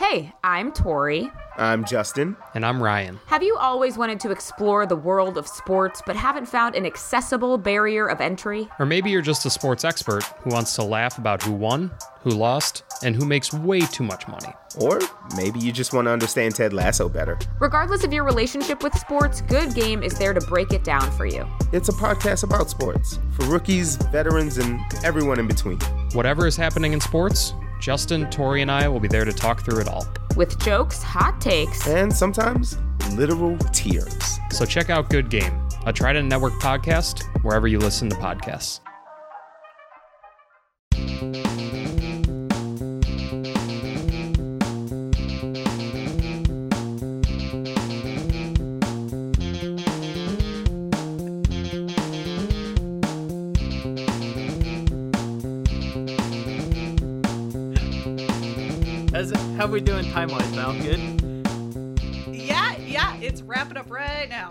[0.00, 1.30] Hey, I'm Tori.
[1.58, 2.34] I'm Justin.
[2.54, 3.20] And I'm Ryan.
[3.26, 7.58] Have you always wanted to explore the world of sports but haven't found an accessible
[7.58, 8.66] barrier of entry?
[8.78, 11.90] Or maybe you're just a sports expert who wants to laugh about who won,
[12.22, 14.48] who lost, and who makes way too much money.
[14.80, 15.00] Or
[15.36, 17.38] maybe you just want to understand Ted Lasso better.
[17.60, 21.26] Regardless of your relationship with sports, Good Game is there to break it down for
[21.26, 21.46] you.
[21.74, 25.78] It's a podcast about sports for rookies, veterans, and everyone in between.
[26.14, 29.80] Whatever is happening in sports, Justin, Tori, and I will be there to talk through
[29.80, 30.06] it all.
[30.36, 32.78] With jokes, hot takes, and sometimes
[33.12, 34.38] literal tears.
[34.50, 38.80] So check out Good Game, a Trident Network podcast, wherever you listen to podcasts.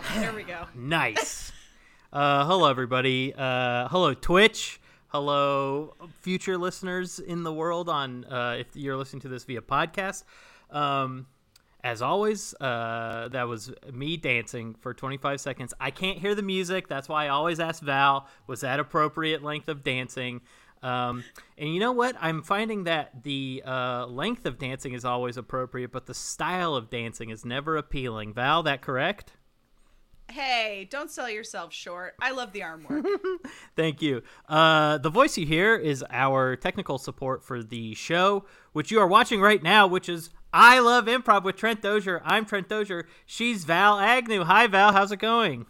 [0.02, 0.22] Now.
[0.22, 0.66] There we go.
[0.76, 1.52] nice.
[2.12, 3.34] Uh, hello, everybody.
[3.36, 4.80] Uh, hello, Twitch.
[5.08, 10.24] Hello, future listeners in the world on uh, if you're listening to this via podcast.
[10.70, 11.26] Um,
[11.84, 15.74] as always, uh, that was me dancing for 25 seconds.
[15.80, 16.88] I can't hear the music.
[16.88, 20.42] That's why I always ask Val, was that appropriate length of dancing?
[20.84, 21.24] Um,
[21.58, 22.16] and you know what?
[22.20, 26.90] I'm finding that the uh, length of dancing is always appropriate, but the style of
[26.90, 28.34] dancing is never appealing.
[28.34, 29.34] Val, that correct?
[30.30, 32.14] Hey, don't sell yourself short.
[32.22, 33.06] I love the arm work.
[33.76, 34.22] Thank you.
[34.48, 39.08] Uh, the voice you hear is our technical support for the show, which you are
[39.08, 42.22] watching right now, which is I Love Improv with Trent Dozier.
[42.24, 43.08] I'm Trent Dozier.
[43.26, 44.44] She's Val Agnew.
[44.44, 44.92] Hi, Val.
[44.94, 45.66] How's it going?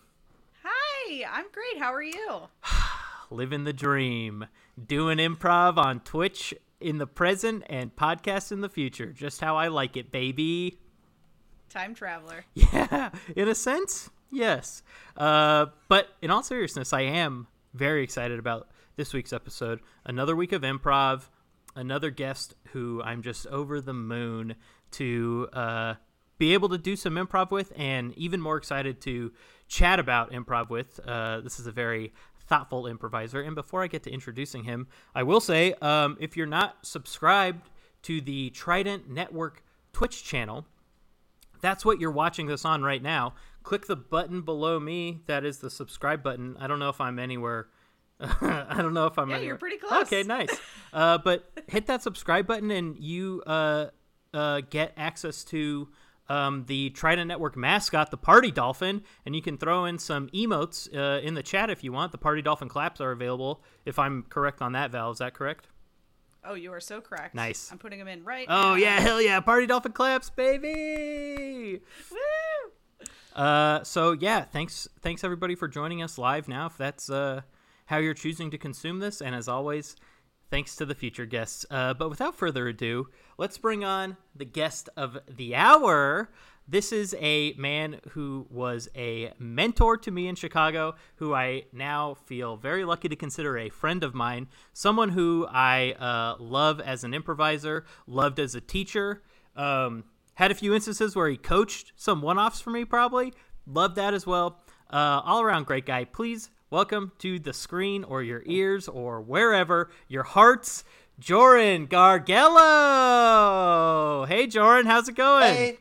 [0.64, 1.82] Hi, I'm great.
[1.82, 2.50] How are you?
[3.30, 4.48] Living the dream
[4.88, 9.14] doing improv on Twitch in the present and podcast in the future.
[9.14, 10.80] Just how I like it, baby.
[11.70, 12.44] Time traveler.
[12.56, 14.84] Yeah, in a sense, yes.
[15.18, 19.80] Uh, but in all seriousness, I am very excited about this week's episode.
[20.06, 21.24] Another week of improv,
[21.76, 24.56] another guest who I'm just over the moon
[24.92, 25.94] to uh,
[26.38, 29.32] be able to do some improv with, and even more excited to
[29.68, 31.00] chat about improv with.
[31.06, 32.14] Uh, this is a very
[32.48, 33.42] thoughtful improviser.
[33.42, 37.70] And before I get to introducing him, I will say um, if you're not subscribed
[38.04, 39.64] to the Trident Network
[39.94, 40.66] Twitch channel,
[41.62, 43.36] that's what you're watching this on right now.
[43.70, 45.22] Click the button below me.
[45.28, 46.58] That is the subscribe button.
[46.60, 47.68] I don't know if I'm anywhere.
[48.20, 49.30] I don't know if I'm.
[49.30, 49.48] Yeah, anywhere.
[49.48, 50.08] you're pretty close.
[50.08, 50.50] Okay, nice.
[50.92, 53.90] uh, but hit that subscribe button, and you uh,
[54.34, 55.88] uh, get access to
[56.30, 60.92] um, the Trident Network mascot, the Party Dolphin, and you can throw in some emotes
[60.98, 62.12] uh, in the chat if you want.
[62.12, 63.62] The Party Dolphin claps are available.
[63.86, 65.68] If I'm correct on that, Val, is that correct?
[66.44, 67.36] Oh, you are so correct.
[67.36, 67.72] Nice.
[67.72, 68.48] I'm putting them in right.
[68.50, 68.74] Oh now.
[68.74, 69.40] yeah, hell yeah!
[69.42, 71.82] Party Dolphin claps, baby.
[72.10, 72.72] Woo!
[73.40, 76.66] Uh, so yeah, thanks, thanks everybody for joining us live now.
[76.66, 77.40] If that's uh,
[77.86, 79.96] how you're choosing to consume this, and as always,
[80.52, 81.66] thanks to the future guests.
[81.72, 83.08] Uh, but without further ado,
[83.38, 86.30] let's bring on the guest of the hour.
[86.68, 92.16] This is a man who was a mentor to me in Chicago, who I now
[92.16, 97.06] feel very lucky to consider a friend of mine, someone who I uh, love as
[97.06, 99.24] an improviser, loved as a teacher.
[99.56, 100.04] Um,
[100.40, 103.34] had a few instances where he coached some one offs for me, probably.
[103.68, 104.62] Love that as well.
[104.90, 106.06] Uh, all around great guy.
[106.06, 110.86] Please welcome to the screen or your ears or wherever your hearts
[111.20, 112.26] Joran Gargello.
[114.30, 115.54] Hey, Joran, how's it going?
[115.54, 115.80] Hey,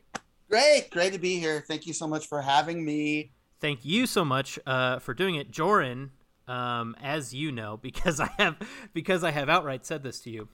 [0.49, 1.63] great, great to be here.
[1.65, 3.31] Thank you so much for having me.
[3.61, 6.11] Thank you so much uh, for doing it, Joran.
[6.49, 8.57] Um, as you know, because I have
[8.93, 10.49] because I have outright said this to you.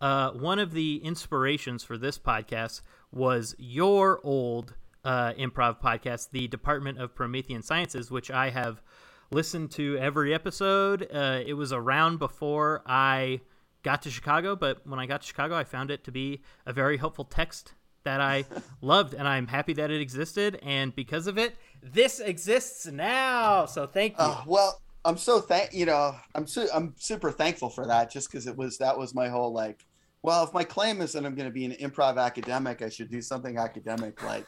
[0.00, 2.82] Uh, one of the inspirations for this podcast
[3.14, 8.82] was your old uh, improv podcast, the Department of Promethean Sciences, which I have
[9.30, 11.08] listened to every episode.
[11.12, 13.40] Uh, it was around before I
[13.82, 16.72] got to Chicago, but when I got to Chicago, I found it to be a
[16.72, 18.44] very helpful text that I
[18.80, 20.58] loved, and I'm happy that it existed.
[20.62, 23.66] And because of it, this exists now.
[23.66, 24.24] So thank you.
[24.24, 28.30] Uh, well, I'm so thank you know I'm su- I'm super thankful for that just
[28.30, 29.84] because it was that was my whole like
[30.24, 33.10] well if my claim is that I'm going to be an improv academic I should
[33.10, 34.46] do something academic like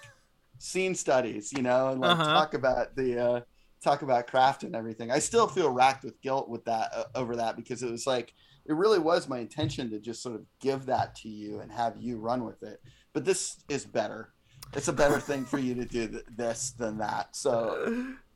[0.58, 2.32] scene studies you know and like Uh-huh.
[2.32, 3.40] talk about the uh,
[3.84, 7.36] talk about craft and everything I still feel racked with guilt with that uh, over
[7.36, 8.32] that because it was like
[8.64, 11.94] it really was my intention to just sort of give that to you and have
[11.98, 12.80] you run with it
[13.12, 14.32] but this is better
[14.74, 17.54] it's a better thing for you to do th- this than that so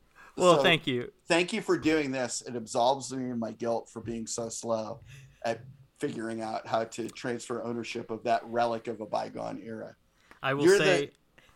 [0.36, 1.10] well, so- thank you.
[1.26, 2.42] thank you for doing this.
[2.46, 5.00] It absolves me of my guilt for being so slow
[5.44, 5.60] at
[6.00, 9.94] figuring out how to transfer ownership of that relic of a bygone era.
[10.42, 11.12] I will You're say the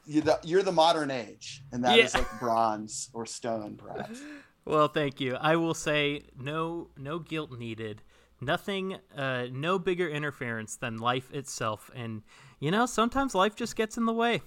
[0.07, 2.21] you're the, you're the modern age, and that is Yeah.
[2.21, 4.21] like bronze or stone, perhaps.
[4.67, 5.35] Well, thank you.
[5.35, 8.01] I will say no no guilt needed.
[8.41, 12.23] Nothing uh no bigger interference than life itself and
[12.61, 14.41] you know, sometimes life just gets in the way.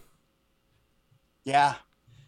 [1.45, 1.75] Yeah,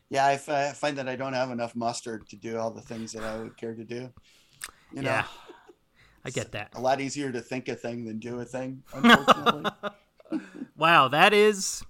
[0.10, 0.26] yeah.
[0.28, 3.38] I, find that I don't have enough mustard to do all the things that I
[3.38, 4.14] would care to do.
[4.94, 5.26] You know, Yeah.
[6.26, 6.70] I get that.
[6.76, 8.84] a lot easier to think a thing than do a thing.
[8.94, 9.72] Unfortunately.
[10.78, 11.84] Wow, that is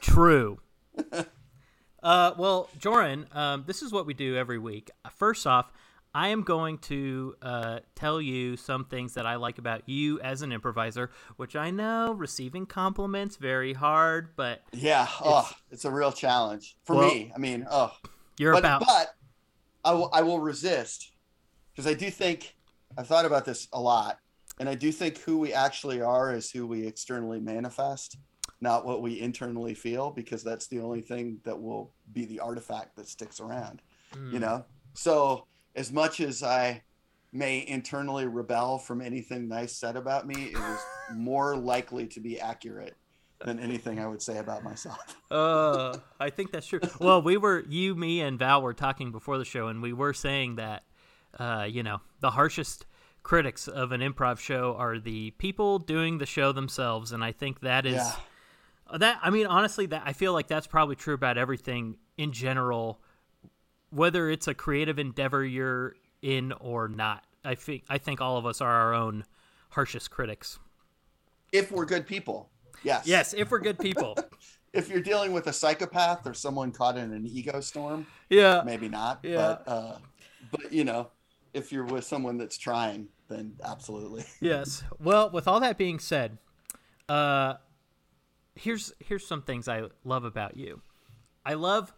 [0.00, 0.58] true.
[2.02, 4.90] uh, well, Joran, um, this is what we do every week.
[5.12, 5.70] First off,
[6.14, 10.42] I am going to uh, tell you some things that I like about you as
[10.42, 15.06] an improviser, which I know receiving compliments very hard, but yeah.
[15.20, 17.32] Oh, it's a real challenge for Well- me.
[17.34, 17.92] I mean, oh,
[18.38, 19.14] you're but, about but
[19.84, 21.12] I will, I will resist
[21.72, 22.53] because I do think
[22.96, 24.18] I've thought about this a lot,
[24.58, 28.18] and I do think who we actually are is who we externally manifest,
[28.60, 32.96] not what we internally feel, because that's the only thing that will be the artifact
[32.96, 33.82] that sticks around.
[34.12, 34.32] Hmm.
[34.32, 34.64] You know,
[34.94, 36.82] so as much as I
[37.32, 40.80] may internally rebel from anything nice said about me, it is
[41.14, 42.96] more likely to be accurate
[43.44, 44.98] than anything I would say about myself.
[45.34, 46.78] Uh, I think that's true.
[47.00, 50.12] Well, we were you, me, and Val were talking before the show, and we were
[50.12, 50.84] saying that,
[51.38, 52.86] uh, you know, the harshest
[53.22, 57.60] critics of an improv show are the people doing the show themselves, and I think
[57.60, 58.16] that is Yeah.
[58.98, 59.18] that.
[59.22, 63.00] I mean, honestly, that I feel like that's probably true about everything in general,
[63.90, 67.24] whether it's a creative endeavor you're in or not.
[67.44, 69.24] I think I think all of us are our own
[69.70, 70.58] harshest critics.
[71.52, 72.50] If we're good people.
[72.82, 73.06] Yes.
[73.06, 74.16] Yes, if we're good people.
[74.72, 78.62] if you're dealing with a psychopath or someone caught in an ego storm, yeah.
[78.64, 79.20] maybe not.
[79.22, 79.36] Yeah.
[79.36, 79.98] But uh,
[80.50, 81.10] but you know,
[81.54, 84.24] if you're with someone that's trying, then absolutely.
[84.40, 84.82] yes.
[84.98, 86.38] Well, with all that being said,
[87.08, 87.54] uh,
[88.54, 90.82] here's here's some things I love about you.
[91.46, 91.94] I love,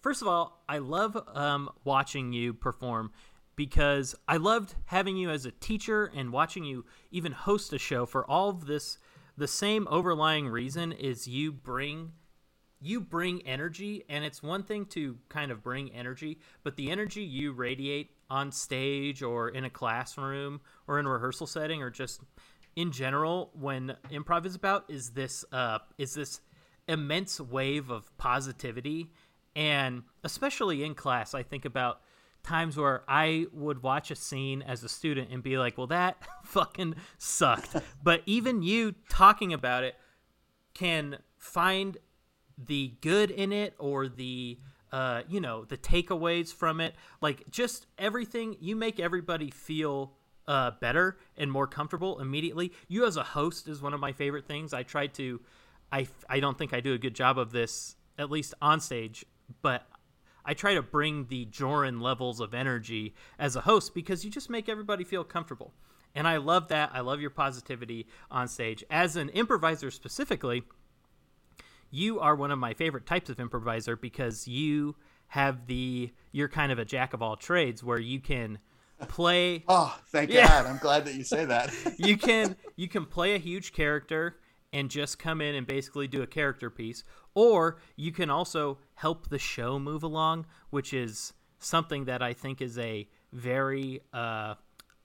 [0.00, 3.12] first of all, I love um, watching you perform
[3.56, 8.06] because I loved having you as a teacher and watching you even host a show
[8.06, 8.98] for all of this.
[9.38, 12.12] The same overlying reason is you bring
[12.80, 17.22] you bring energy and it's one thing to kind of bring energy but the energy
[17.22, 22.20] you radiate on stage or in a classroom or in a rehearsal setting or just
[22.74, 26.40] in general when improv is about is this uh is this
[26.88, 29.10] immense wave of positivity.
[29.54, 32.00] And especially in class i think about
[32.42, 36.16] times where i would watch a scene as a student and be like well that
[36.44, 37.76] fucking sucked.
[38.02, 39.96] But even you talking about it
[40.74, 41.96] can find
[42.58, 44.58] the good in it or the
[44.96, 50.14] uh, you know the takeaways from it like just everything you make everybody feel
[50.48, 54.46] uh, better and more comfortable immediately you as a host is one of my favorite
[54.46, 55.38] things i try to
[55.92, 59.22] i i don't think i do a good job of this at least on stage
[59.60, 59.86] but
[60.48, 64.48] I try to bring the Joran levels of energy as a host because you just
[64.48, 65.74] make everybody feel comfortable.
[66.14, 66.90] And I love that.
[66.94, 68.84] I love your positivity on stage.
[68.88, 70.62] As an improviser specifically,
[71.90, 74.96] you are one of my favorite types of improviser because you
[75.28, 78.58] have the you're kind of a jack of all trades where you can
[79.08, 80.46] play Oh, thank Yeah.
[80.46, 80.66] God!
[80.66, 81.72] I'm glad that you say that.
[81.98, 84.38] you can you can play a huge character
[84.72, 87.04] and just come in and basically do a character piece
[87.34, 92.60] or you can also help the show move along which is something that i think
[92.60, 94.54] is a very uh,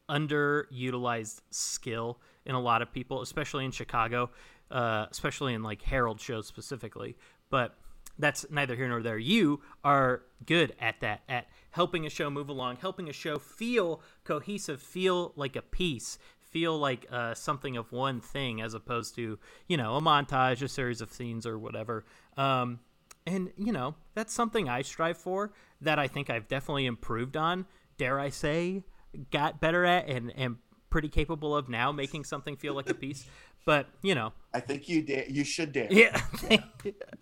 [0.10, 4.30] underutilized skill in a lot of people especially in chicago
[4.72, 7.16] uh, especially in like herald shows specifically
[7.50, 7.76] but
[8.22, 9.18] that's neither here nor there.
[9.18, 14.02] You are good at that, at helping a show move along, helping a show feel
[14.24, 19.40] cohesive, feel like a piece, feel like uh, something of one thing, as opposed to
[19.68, 22.06] you know a montage, a series of scenes, or whatever.
[22.38, 22.80] Um,
[23.26, 25.52] and you know that's something I strive for.
[25.82, 27.66] That I think I've definitely improved on.
[27.98, 28.84] Dare I say,
[29.32, 30.58] got better at, and and
[30.92, 33.26] pretty capable of now making something feel like a piece.
[33.64, 35.26] But you know, I think you dare.
[35.30, 35.88] You should dare.
[35.92, 36.20] yeah.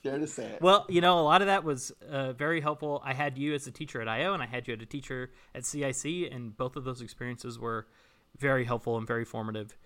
[0.04, 0.62] Dare to say it.
[0.62, 3.02] Well, you know, a lot of that was uh, very helpful.
[3.04, 5.32] I had you as a teacher at IO, and I had you as a teacher
[5.54, 7.88] at CIC, and both of those experiences were
[8.38, 9.78] very helpful and very formative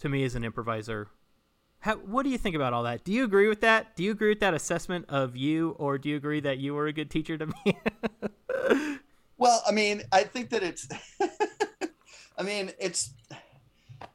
[0.00, 1.08] to me as an improviser.
[1.80, 3.04] How, what do you think about all that?
[3.04, 3.96] Do you agree with that?
[3.96, 6.88] Do you agree with that assessment of you, or do you agree that you were
[6.88, 7.78] a good teacher to me?
[9.42, 10.86] Well, I mean, I think that it's.
[12.38, 13.14] I mean, it's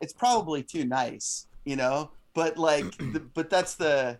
[0.01, 2.11] it's probably too nice, you know.
[2.33, 4.19] But like, the, but that's the.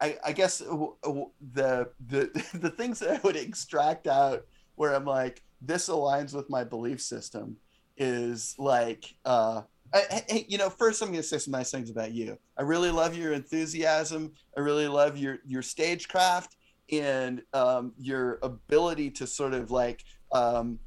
[0.00, 4.94] I, I guess w- w- the the the things that I would extract out where
[4.94, 7.56] I'm like this aligns with my belief system
[7.96, 9.62] is like uh,
[9.92, 12.38] I, hey, you know, first I'm going to say some nice things about you.
[12.56, 14.32] I really love your enthusiasm.
[14.56, 16.56] I really love your your stagecraft
[16.92, 20.78] and um, your ability to sort of like um,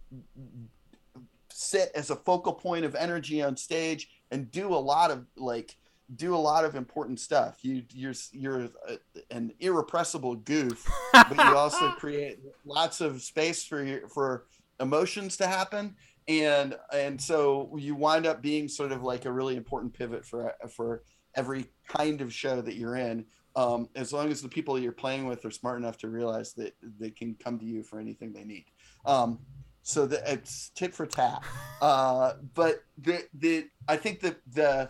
[1.62, 5.77] sit as a focal point of energy on stage and do a lot of like
[6.15, 7.60] do a lot of important stuff.
[7.62, 8.98] You you're you're a,
[9.30, 14.46] an irrepressible goof, but you also create lots of space for your, for
[14.80, 15.96] emotions to happen.
[16.27, 20.53] And and so you wind up being sort of like a really important pivot for
[20.75, 21.03] for
[21.36, 23.25] every kind of show that you're in.
[23.56, 26.74] Um, as long as the people you're playing with are smart enough to realize that
[27.00, 28.65] they can come to you for anything they need.
[29.06, 29.39] Um,
[29.83, 31.43] so that it's tit for tat
[31.81, 34.89] uh, but the the i think that the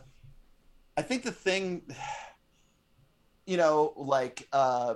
[0.98, 1.82] i think the thing
[3.46, 4.96] you know like uh,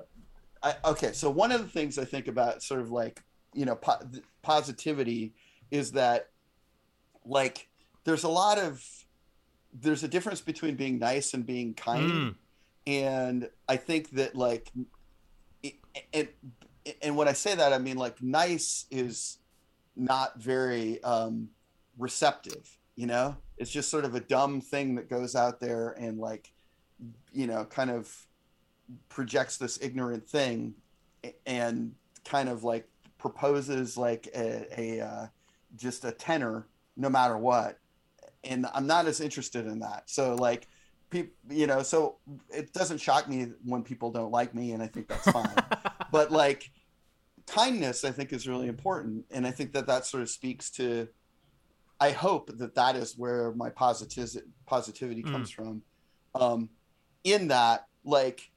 [0.61, 3.21] I, okay so one of the things i think about sort of like
[3.53, 4.01] you know po-
[4.41, 5.33] positivity
[5.71, 6.29] is that
[7.25, 7.67] like
[8.03, 8.83] there's a lot of
[9.73, 12.35] there's a difference between being nice and being kind Mm.
[12.87, 14.71] and i think that like
[15.63, 15.75] it,
[16.13, 16.35] it,
[17.01, 19.39] and when i say that i mean like nice is
[19.95, 21.49] not very um
[21.97, 23.35] receptive you know?
[23.57, 26.51] It's just sort of a dumb thing that goes out there and like
[27.31, 28.13] you know kind of
[29.09, 30.73] projects this ignorant thing
[31.45, 32.87] and kind of like
[33.17, 35.27] proposes like a, a uh,
[35.75, 37.79] just a tenor no matter what.
[38.43, 40.03] And i'm not as interested in that.
[40.09, 40.67] So like
[41.09, 42.17] people you know so
[42.49, 45.55] it doesn't shock me when people don't like me and i think that's fine.
[46.11, 46.71] But like
[47.47, 49.25] kindness i think is really important.
[49.31, 51.07] And i think that that sort of speaks to
[51.99, 55.31] i hope that that is where my positivity positivity Mm.
[55.31, 55.81] comes from.
[56.33, 56.69] Um
[57.23, 58.51] in that like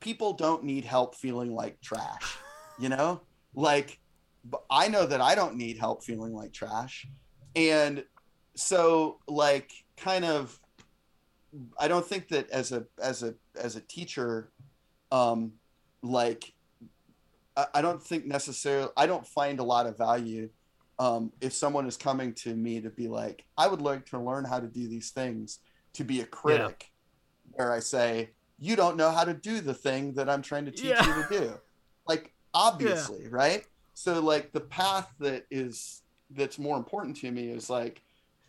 [0.00, 2.36] people don't need help feeling like trash
[2.78, 3.20] you know?
[3.54, 3.98] Like
[4.70, 7.06] i know that i don't need help feeling like trash.
[7.56, 8.04] And
[8.56, 10.58] so like kind of
[11.78, 14.50] i don't think that as a as a as a teacher
[15.12, 15.52] um
[16.02, 16.52] like
[17.56, 20.48] i, I don't think necessarily i don't find a lot of value
[20.98, 24.44] um if someone is coming to me to be like i would like to learn
[24.44, 25.58] how to do these things
[25.94, 26.90] to be a critic
[27.52, 30.70] where i say you don't know how to do the thing that i'm trying to
[30.70, 31.06] teach Yeah.
[31.16, 31.54] you to do.
[32.06, 33.64] Like obviously right?
[33.94, 38.02] So like the path that is that's more important to me is like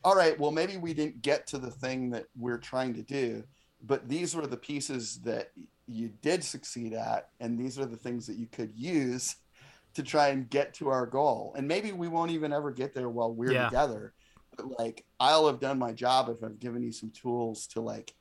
[0.03, 3.43] all right well maybe we didn't get to the thing that we're trying to do
[3.83, 5.51] but these were the pieces that
[5.91, 9.35] you did succeed at and these are the things that you could use
[9.93, 13.09] to try and get to our goal and maybe we won't even ever get there
[13.09, 13.65] while we're Yeah.
[13.65, 14.13] together
[14.55, 18.13] but like i'll have done my job if i've given you some tools to like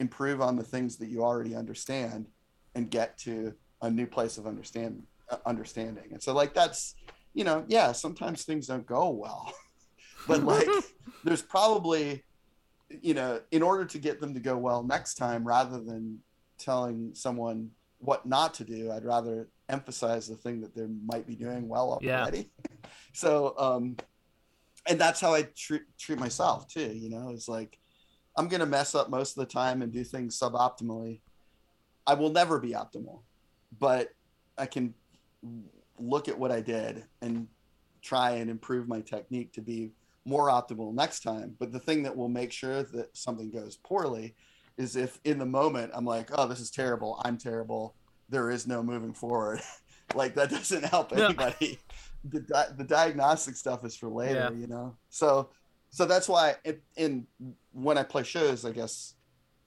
[0.00, 2.28] improve on the things that you already understand
[2.74, 6.94] and get to a new place of understand uh, understanding and so like that's
[7.34, 9.52] you know yeah sometimes things don't go well
[10.26, 10.68] but like
[11.24, 12.24] there's probably
[13.02, 16.18] you know in order to get them to go well next time rather than
[16.58, 21.34] telling someone what not to do i'd rather emphasize the thing that they might be
[21.34, 22.50] doing well already.
[22.70, 22.88] Yeah.
[23.12, 23.96] so um
[24.88, 27.78] and that's how i treat treat myself too you know it's like
[28.36, 31.20] i'm gonna mess up most of the time and do things suboptimally
[32.06, 33.22] i will never be optimal
[33.78, 34.10] but
[34.56, 34.94] i can
[35.98, 37.48] look at what i did and
[38.00, 39.92] try and improve my technique to be
[40.24, 41.56] more optimal next time.
[41.58, 44.36] But the thing that will make sure that something goes poorly
[44.78, 47.20] is if in the moment I'm like, oh, this is terrible.
[47.24, 47.94] I'm terrible.
[48.30, 49.60] There is no moving forward.
[50.14, 51.78] like that doesn't help anybody.
[52.24, 54.58] the, di- the diagnostic stuff is for later, Yeah.
[54.58, 54.96] you know?
[55.10, 55.50] So,
[55.90, 57.26] so that's why it, in
[57.72, 59.14] when I play shows, I guess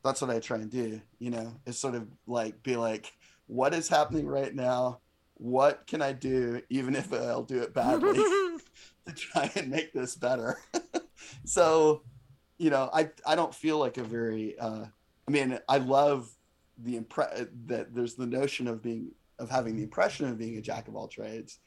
[0.04, 3.12] that's what I try and do, you know, is sort of like be like,
[3.48, 5.00] what is happening right now?
[5.36, 8.14] What can I do, even if I'll do it badly?
[9.08, 10.60] to try and make this better.
[11.46, 12.04] so,
[12.58, 14.86] you know, I I don't feel like a very uh
[15.28, 16.30] I mean, I love
[16.78, 20.62] the impre- that there's the notion of being of having the impression of being a
[20.62, 21.60] jack of all trades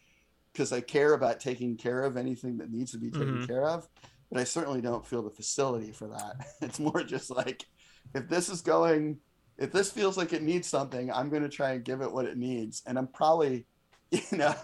[0.52, 3.46] because I care about taking care of anything that needs to be taken Mhm.
[3.48, 3.88] care of,
[4.30, 6.36] but I certainly don't feel the facility for that.
[6.62, 7.66] It's more just like
[8.14, 9.18] if this is going
[9.56, 12.24] if this feels like it needs something, I'm going to try and give it what
[12.24, 12.82] it needs.
[12.86, 13.66] And I'm probably,
[14.10, 14.54] you know,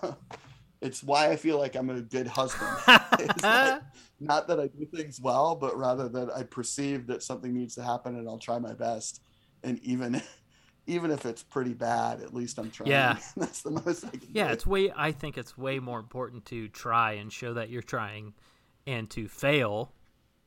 [0.81, 2.71] it's why I feel like I'm a good husband.
[3.43, 3.83] Like,
[4.21, 7.83] not that I do things well, but rather that I perceive that something needs to
[7.83, 9.23] happen and I'll try my best.
[9.63, 10.23] And even,
[10.87, 12.91] even if it's pretty bad, at least I'm trying.
[12.91, 13.19] Yeah.
[13.37, 14.53] That's the most I can yeah, do.
[14.55, 14.93] it's way.
[14.95, 18.35] I think it's way more important to try and show that you're trying,
[18.87, 19.93] and to fail,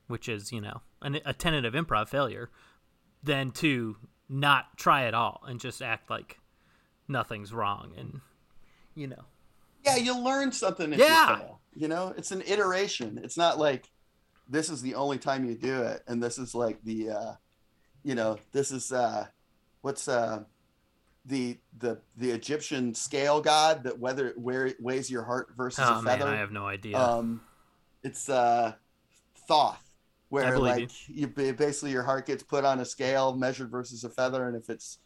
[0.06, 2.50] which is you know an, a tentative improv failure,
[3.22, 3.96] than to
[4.28, 6.38] not try at all and just act like
[7.08, 8.20] nothing's wrong and
[8.94, 9.24] you know
[9.84, 11.30] yeah, you'll learn something if Yeah.
[11.30, 11.60] you fail.
[11.76, 13.18] You know, it's an iteration.
[13.22, 13.90] It's not like
[14.48, 17.32] this is the only time you do it, and this is like the, uh,
[18.04, 19.26] you know, this is uh,
[19.80, 20.44] what's uh,
[21.24, 26.02] the the the Egyptian scale god that whether where weighs your heart versus Oh a
[26.02, 26.30] man, feather.
[26.30, 26.98] I have no idea.
[26.98, 27.40] Um,
[28.02, 28.74] it's uh,
[29.48, 29.82] Thoth,
[30.28, 31.26] where like you.
[31.26, 34.68] ba- basically your heart gets put on a scale measured versus a feather, and if
[34.70, 34.98] it's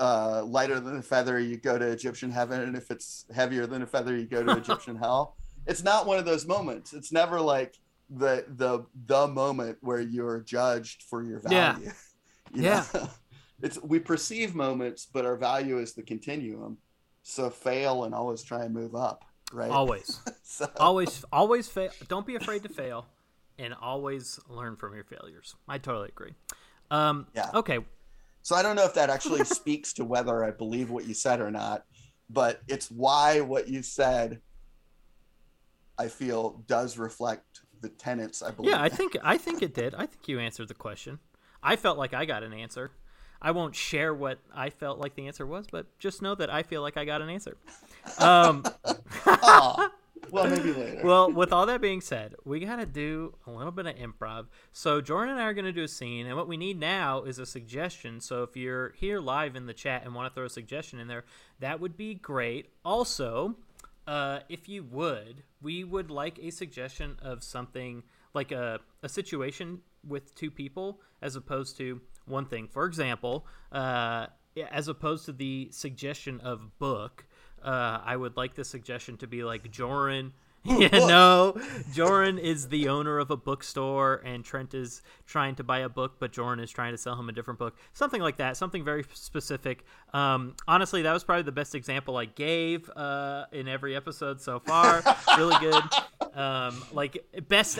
[0.00, 3.82] uh, lighter than a feather, you go to Egyptian heaven, and if it's heavier than
[3.82, 5.36] a feather, you go to Egyptian hell.
[5.66, 6.92] It's not one of those moments.
[6.92, 7.76] It's never like
[8.08, 11.74] the the the moment where you're judged for your Yeah.
[11.74, 11.92] value.
[12.54, 12.84] you Yeah.
[13.62, 16.78] it's we perceive moments, but our value is the continuum.
[17.22, 19.70] So fail and always try and move up, right?
[19.70, 21.90] always, So, always, always fail.
[22.08, 23.06] Don't be afraid to fail,
[23.58, 25.54] and always learn from your failures.
[25.68, 26.32] I totally agree.
[26.90, 27.50] Um, Yeah.
[27.54, 27.80] Okay.
[28.42, 31.40] So I don't know if that actually speaks to whether I believe what you said
[31.40, 31.84] or not,
[32.28, 34.40] but it's why what you said
[35.98, 38.72] I feel does reflect the tenets I believe.
[38.72, 39.94] Yeah, I think I think it did.
[39.94, 41.18] I think you answered the question.
[41.62, 42.90] I felt like I got an answer.
[43.42, 46.62] I won't share what I felt like the answer was, but just know that I
[46.62, 47.56] feel like I got an answer.
[48.18, 48.64] Um.
[50.32, 51.00] well, maybe later.
[51.04, 54.46] well, with all that being said, we got to do a little bit of improv.
[54.72, 57.22] So Joran and I are going to do a scene, and what we need now
[57.22, 58.20] is a suggestion.
[58.20, 61.08] So if you're here live in the chat and want to throw a suggestion in
[61.08, 61.24] there,
[61.60, 62.70] that would be great.
[62.84, 63.56] Also,
[64.06, 68.02] uh, if you would, we would like a suggestion of something
[68.34, 72.68] like a, a situation with two people as opposed to one thing.
[72.68, 74.26] For example, uh,
[74.70, 77.24] as opposed to the suggestion of book,
[77.64, 80.32] uh, I would like the suggestion to be like Joran.
[80.66, 81.58] Yeah, no.
[81.94, 86.16] Joran is the owner of a bookstore, and Trent is trying to buy a book,
[86.20, 87.78] but Joran is trying to sell him a different book.
[87.94, 88.58] Something like that.
[88.58, 89.86] Something very specific.
[90.12, 94.60] Um, honestly, that was probably the best example I gave uh, in every episode so
[94.60, 95.02] far.
[95.38, 95.82] really good.
[96.38, 97.78] Um, like best.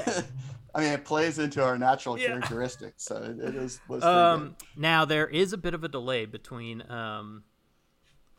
[0.74, 2.28] I mean, it plays into our natural Yeah.
[2.28, 3.78] characteristics, so it, it is.
[3.88, 7.42] Was Um, now there is a bit of a delay between um,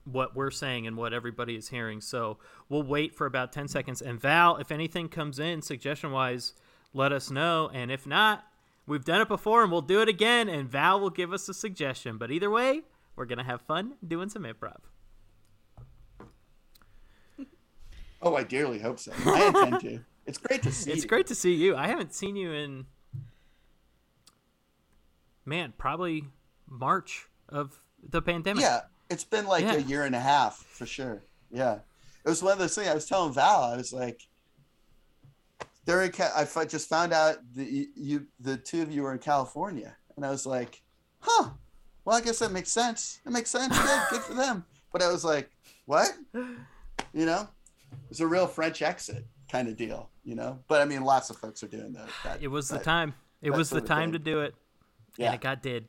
[0.05, 2.38] what we're saying and what everybody is hearing, so
[2.69, 4.02] we'll wait for about ten seconds.
[4.02, 6.54] And Val, if anything comes in suggestion wise,
[6.93, 7.69] let us know.
[7.73, 8.43] And if not,
[8.88, 10.49] we've done it before and we'll do it again.
[10.49, 12.17] And Val will give us a suggestion.
[12.17, 12.82] But either way,
[13.15, 14.80] we're gonna have fun doing some improv.
[18.23, 19.12] Oh, I dearly hope so.
[19.25, 19.99] I intend to.
[20.28, 20.91] It's great to see.
[20.91, 20.93] You.
[20.93, 21.10] It's you.
[21.10, 21.75] great to see you.
[21.75, 22.86] I haven't seen you in
[25.45, 26.25] man, probably
[26.69, 28.63] March of the pandemic.
[28.63, 29.74] Yeah, it's been like Yeah.
[29.76, 31.24] a year and a half for sure.
[31.52, 31.76] Yeah,
[32.26, 32.88] it was one of those things.
[32.88, 34.21] I was telling Val, I was like,
[35.86, 39.19] during Ca- I just found out that you, you, the two of you were in
[39.19, 40.82] California, and I was like,
[41.19, 41.50] huh.
[42.04, 43.19] Well, I guess that makes sense.
[43.28, 43.78] It makes sense.
[43.78, 44.65] Good, good for them.
[44.91, 45.52] But I was like,
[45.86, 46.12] what?
[46.34, 47.47] You know,
[48.10, 50.10] it's a real French exit kind of deal.
[50.24, 52.08] You know, but I mean, lots of folks are doing that.
[52.24, 53.13] that It was the that- time.
[53.41, 54.54] It was the time to do it.
[55.17, 55.28] Yeah.
[55.28, 55.88] And it got did.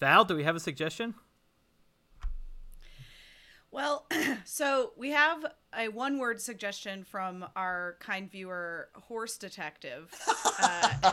[0.00, 1.14] Val, do we have a suggestion?
[3.76, 4.06] Well,
[4.46, 5.44] so we have
[5.78, 10.10] a one word suggestion from our kind viewer, Horse Detective.
[10.58, 11.12] Uh,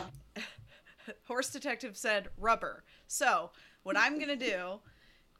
[1.28, 2.82] Horse Detective said rubber.
[3.06, 3.50] So,
[3.82, 4.80] what I'm going to do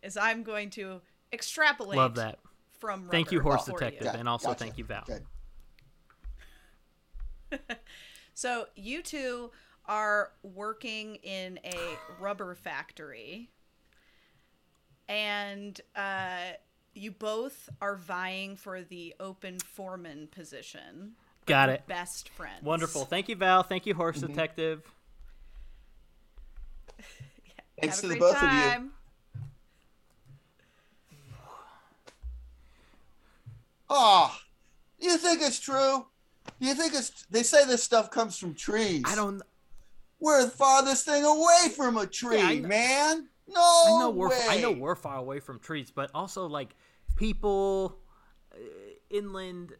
[0.02, 1.00] is I'm going to
[1.32, 2.40] extrapolate Love that.
[2.78, 4.58] from Thank you, Horse Detective, Yeah, and also gotcha.
[4.58, 5.04] thank you, Val.
[5.06, 5.24] Good.
[8.36, 9.52] So you two
[9.86, 11.78] are working in a
[12.20, 13.48] rubber factory,
[15.08, 16.54] and uh,
[16.94, 21.12] you both are vying for the open foreman position.
[21.46, 21.86] Got it.
[21.86, 22.62] Best friends.
[22.62, 23.04] Wonderful.
[23.04, 23.62] Thank you, Val.
[23.62, 24.28] Thank you, Horse Mm-hmm.
[24.28, 24.82] Detective.
[27.80, 28.48] Thanks Have to the great both of you.
[28.48, 28.92] time.
[33.90, 34.34] Oh,
[34.98, 36.06] you think it's true?
[36.58, 37.26] You think it's?
[37.30, 39.02] They say this stuff comes from trees.
[39.06, 39.42] I don't.
[40.20, 43.28] We're the farthest thing away from a tree, Yeah, I know- man.
[43.46, 44.30] No I know we're.
[44.30, 44.46] way.
[44.48, 46.74] I know we're far away from trees, but also like
[47.16, 47.98] people
[48.52, 48.56] uh,
[49.10, 49.72] inland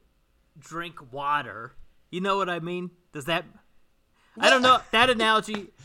[0.58, 1.72] drink water.
[2.10, 2.90] You know what I mean?
[3.12, 3.44] Does that?
[4.38, 5.68] I don't know that analogy.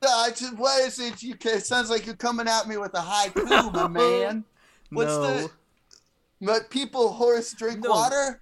[0.00, 1.20] Uh, just, what is it?
[1.24, 4.44] You it sounds like you're coming at me with a high haiku, my man.
[4.90, 5.22] What's no.
[5.22, 5.50] the?
[6.40, 7.90] But people horse drink No.
[7.90, 8.40] water.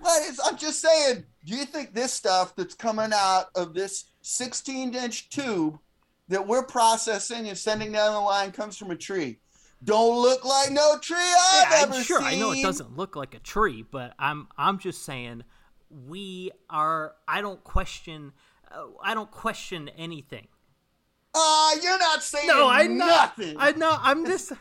[0.00, 0.40] What is?
[0.44, 1.24] I'm just saying.
[1.44, 5.78] Do you think this stuff that's coming out of this 16 inch tube
[6.28, 9.38] that we're processing and sending down the line comes from a tree?
[9.84, 12.18] Don't look like no tree I've Yeah, ever I'm sure.
[12.18, 12.28] seen.
[12.28, 15.44] I know it doesn't look like a tree, but I'm I'm just saying
[16.08, 17.14] we are.
[17.28, 18.32] I don't question.
[18.70, 20.48] Uh, I don't question anything.
[21.34, 23.56] Ah, you're not saying No, I nothing.
[23.58, 23.96] I know.
[24.00, 24.52] I'm just.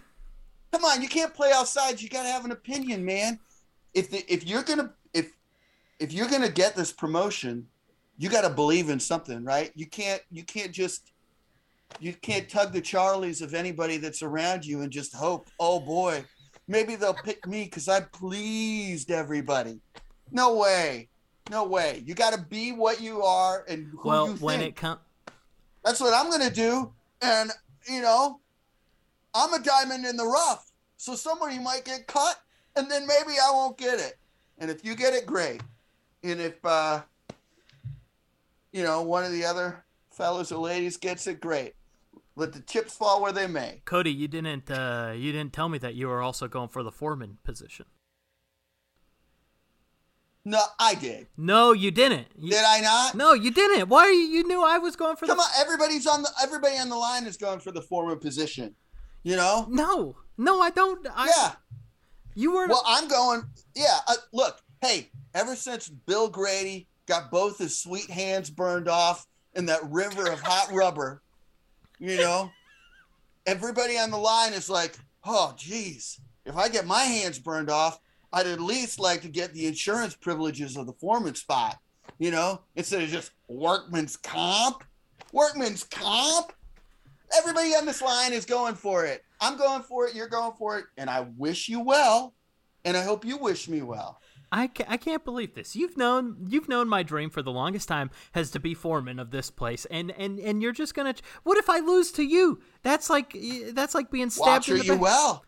[0.72, 2.02] Come on, you can't play outside.
[2.02, 3.40] You gotta have an opinion, man.
[3.94, 5.32] If the, if you're gonna if
[6.00, 7.68] if you're gonna get this promotion,
[8.18, 9.72] you got to believe in something, right?
[9.76, 11.12] You can't you can't just
[12.00, 16.24] you can't tug the charlies of anybody that's around you and just hope, oh boy,
[16.68, 19.80] maybe they'll pick me because I pleased everybody.
[20.32, 21.10] No way,
[21.50, 22.04] no way.
[22.06, 25.00] You got to be what you are and who well, you when it comes,
[25.84, 27.52] That's what I'm gonna do, and
[27.88, 28.40] you know,
[29.34, 30.72] I'm a diamond in the rough.
[30.98, 32.42] So somebody might get cut,
[32.76, 34.18] and then maybe I won't get it.
[34.58, 35.62] And if you get it, great.
[36.24, 37.02] And if uh,
[38.72, 41.74] you know one of the other fellows or ladies gets it, great.
[42.38, 43.82] Let the chips fall where they may.
[43.86, 46.92] Cody, you didn't uh, you didn't tell me that you were also going for the
[46.92, 47.86] foreman position.
[50.48, 51.28] No, I did.
[51.38, 52.28] No, you didn't.
[52.38, 53.16] You- Did I not?
[53.16, 53.90] No, you didn't.
[53.90, 54.06] Why?
[54.10, 55.44] You, you knew I was going for Come the.
[55.44, 58.76] on, everybody's on the everybody on the line is going for the former position.
[59.24, 59.66] You know?
[59.70, 61.08] No, no, I don't.
[61.16, 61.52] I, Yeah.
[62.36, 62.68] You were.
[62.68, 63.44] Well, I'm going.
[63.76, 64.60] Yeah, uh, look.
[64.82, 70.30] Hey, ever since Bill Grady got both his sweet hands burned off in that river
[70.30, 71.24] of hot rubber,
[72.00, 72.52] you know,
[73.46, 78.00] everybody on the line is like, "Oh, geez, if I get my hands burned off,
[78.34, 81.80] I'd at least like to get the insurance privileges of the foreman spot,
[82.20, 84.84] you know, instead of just workman's comp,
[85.32, 86.54] workman's comp."
[87.36, 89.24] Everybody on this line is going for it.
[89.42, 90.16] I'm going for it.
[90.16, 92.36] You're going for it, and I wish you well
[92.86, 94.22] and I hope you wish me well.
[94.58, 95.76] I, ca- I can't believe this.
[95.76, 99.30] You've known you've known my dream for the longest time has to be foreman of
[99.30, 101.14] this place, and and and you're just gonna.
[101.44, 102.62] What if I lose to you?
[102.82, 103.36] That's like
[103.74, 105.02] that's like being Well, I'll stabbed in treat the you back.
[105.02, 105.46] well.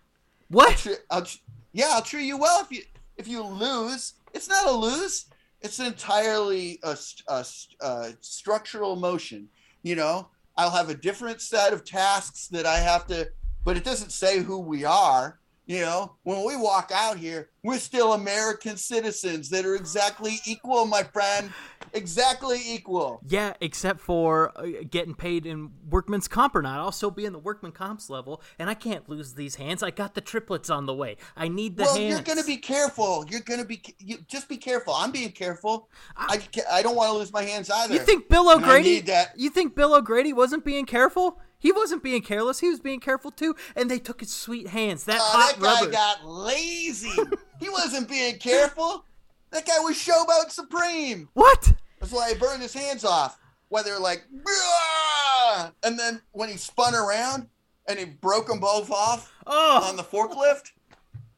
[0.49, 0.77] What?
[0.77, 1.37] Tr- I'll tr-
[1.71, 2.83] yeah, I'll treat you well if you
[3.15, 4.13] if you lose.
[4.33, 5.25] It's not a lose.
[5.61, 6.95] It's entirely a,
[7.29, 7.45] a,
[7.81, 9.47] a structural motion.
[9.83, 13.29] You know, I'll have a different set of tasks that I have to,
[13.63, 15.39] but it doesn't say who we are.
[15.67, 20.85] You know, when we walk out here, we're still American citizens that are exactly equal,
[20.85, 21.51] my friend.
[21.93, 23.19] Exactly equal.
[23.27, 26.79] Yeah, except for uh, getting paid in workman's comp or not.
[26.79, 29.83] I'll still be in the workman comps level, and I can't lose these hands.
[29.83, 31.17] I got the triplets on the way.
[31.35, 32.13] I need the well, hands.
[32.13, 33.25] you're going to be careful.
[33.29, 34.93] You're going to be you, just be careful.
[34.93, 35.89] I'm being careful.
[36.15, 37.93] I, ca- I don't want to lose my hands either.
[37.93, 38.89] You think Bill I O'Grady?
[38.89, 39.37] need that.
[39.37, 41.41] You think Bill O'Grady wasn't being careful?
[41.59, 42.59] He wasn't being careless.
[42.59, 43.55] He was being careful too.
[43.75, 45.03] And they took his sweet hands.
[45.05, 45.91] That Oh, hot that guy rubber.
[45.91, 47.11] got lazy.
[47.59, 49.05] he wasn't being careful.
[49.51, 51.29] That guy was showboat supreme.
[51.33, 51.73] what?
[51.99, 53.39] That's why he burned his hands off.
[53.69, 57.47] Why they were like, "Bruh!" and then when he spun around
[57.87, 59.81] and he broke them both off Oh.
[59.89, 60.71] on the forklift,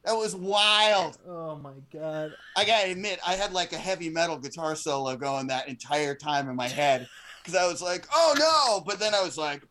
[0.04, 1.18] that was wild.
[1.26, 2.32] Oh my god.
[2.56, 6.48] I gotta admit, I had like a heavy metal guitar solo going that entire time
[6.48, 7.08] in my head
[7.42, 9.62] because I was like, "Oh no!" But then I was like,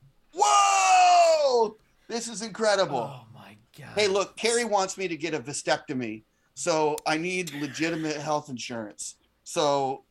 [0.41, 1.77] "Whoa!
[2.07, 3.93] This is incredible." Oh my god.
[3.95, 6.23] Hey, look, Carrie wants me to get a vasectomy,
[6.53, 9.15] so I need legitimate health insurance.
[9.43, 10.03] So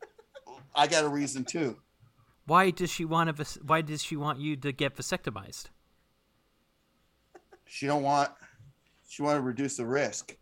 [0.74, 1.78] I got a reason too.
[2.46, 5.66] Why does she want a vas- Why does she want you to get vasectomized?
[7.66, 8.30] She don't want.
[9.08, 10.36] She want to reduce the risk.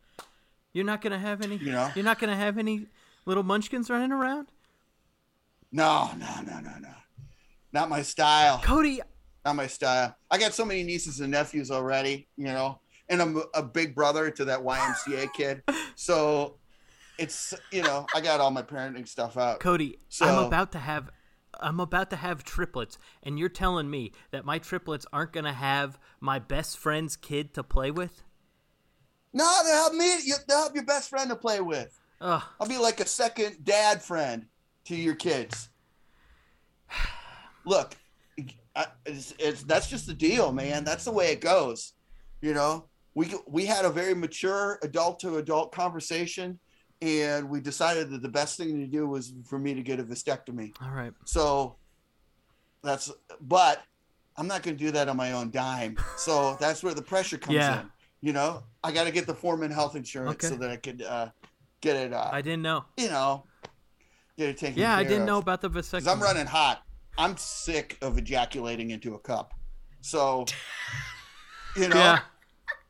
[0.72, 1.56] You're not gonna have any.
[1.56, 1.90] You know?
[1.94, 2.86] You're not gonna have any
[3.24, 4.48] little munchkins running around.
[5.72, 6.94] No, no, no, no, no.
[7.72, 8.60] Not my style.
[8.62, 9.00] Cody,
[9.46, 10.16] Not my style.
[10.28, 14.28] I got so many nieces and nephews already, you know, and I'm a big brother
[14.28, 15.62] to that YMCA kid.
[15.98, 16.56] So
[17.18, 19.60] it's, you know, I got all my parenting stuff out.
[19.60, 21.10] Cody, So- I'm about to have
[21.58, 25.98] I'm about to have triplets and you're telling me that my triplets aren't to have
[26.20, 28.24] my best friend's kid to play with?
[29.32, 30.16] No, they'll help me.
[30.48, 31.98] They'll help your best friend to play with.
[32.20, 32.42] Ugh.
[32.60, 34.46] I'll be like a second dad friend
[34.86, 35.70] to your kids.
[37.64, 37.96] Look,
[38.76, 40.84] I, it's, it's that's just the deal, man.
[40.84, 41.94] That's the way it goes.
[42.42, 46.58] You know, we we had a very mature adult to adult conversation,
[47.00, 50.04] and we decided that the best thing to do was for me to get a
[50.04, 50.72] vasectomy.
[50.82, 51.12] All right.
[51.24, 51.76] So
[52.82, 53.10] that's,
[53.40, 53.82] but
[54.36, 55.96] I'm not going to do that on my own dime.
[56.18, 57.80] So that's where the pressure comes Yeah.
[57.80, 57.90] in.
[58.20, 60.48] You know, I got to get the foreman health insurance Okay.
[60.48, 61.28] so that I could uh,
[61.80, 62.12] get it.
[62.12, 62.84] Uh, I didn't know.
[62.96, 63.44] you know,
[64.38, 64.78] get it taken.
[64.80, 65.26] Yeah, I didn't of.
[65.26, 66.08] know about the vasectomy.
[66.12, 66.82] I'm running hot.
[67.18, 69.54] I'm sick of ejaculating into a cup.
[70.00, 70.44] So,
[71.76, 72.18] you know, Yeah.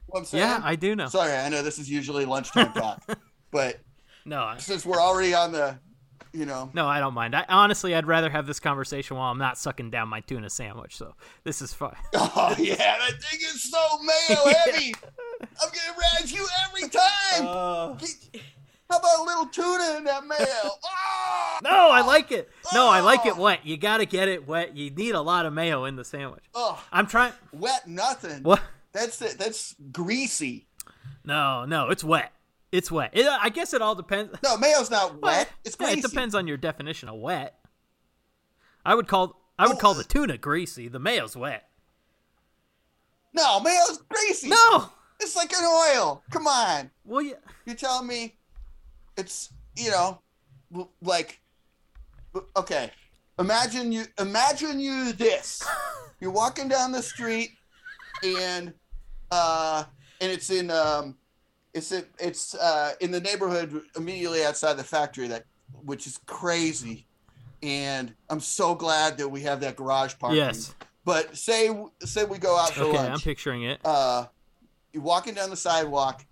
[0.06, 0.42] what I'm saying?
[0.44, 1.08] Yeah, I do know.
[1.08, 3.02] Sorry, I know this is usually lunchtime talk,
[3.50, 3.80] but
[4.24, 5.78] No, I, since we're already on the,
[6.32, 7.34] you know, no, I don't mind.
[7.34, 10.96] I honestly, I'd rather have this conversation while I'm not sucking down my tuna sandwich.
[10.96, 11.96] So this is fine.
[12.14, 14.94] oh yeah, that thing is so mayo heavy.
[15.40, 17.46] I'm gonna razz you every time.
[17.46, 17.96] Uh.
[18.90, 20.38] How about a little tuna in that mayo?
[20.64, 21.22] Oh!
[21.62, 22.50] No, I like it.
[22.74, 23.40] No, I like it ah!
[23.40, 23.60] wet.
[23.64, 24.76] You got to get it wet.
[24.76, 26.44] You need a lot of mayo in the sandwich.
[26.54, 27.32] Oh, I'm trying.
[27.50, 28.42] wet nothing.
[28.42, 28.60] What?
[28.92, 29.38] That's it.
[29.38, 30.66] That's greasy.
[31.24, 32.30] No, no, it's wet.
[32.72, 33.12] It's wet.
[33.14, 34.34] It, I guess it all depends.
[34.42, 35.48] No, mayo's not wet.
[35.64, 36.00] It's Yeah, greasy.
[36.00, 37.58] it depends on your definition of wet.
[38.84, 40.88] I would call I would Oh, call the tuna greasy.
[40.88, 41.66] The mayo's wet.
[43.32, 44.48] No, mayo's greasy.
[44.50, 44.90] No.
[45.20, 46.22] It's like an oil.
[46.30, 46.90] Come on.
[47.04, 47.34] Well, yeah.
[47.64, 48.36] You're telling me
[49.16, 50.20] it's, you know,
[51.02, 51.40] like,
[52.56, 52.90] okay.
[53.38, 55.62] Imagine you, imagine you this.
[56.20, 57.50] You're walking down the street
[58.24, 58.72] and,
[59.30, 59.84] uh,
[60.20, 61.16] and it's in, um,
[61.74, 65.44] it's, in, it's, uh, in the neighborhood immediately outside the factory that,
[65.84, 67.06] which is crazy.
[67.62, 70.38] And I'm so glad that we have that garage parking.
[70.38, 70.74] Yes.
[71.04, 73.80] But say, say we go out for Okay, lunch I'm picturing it.
[73.84, 74.26] uh,
[74.92, 76.24] you're walking down the sidewalk,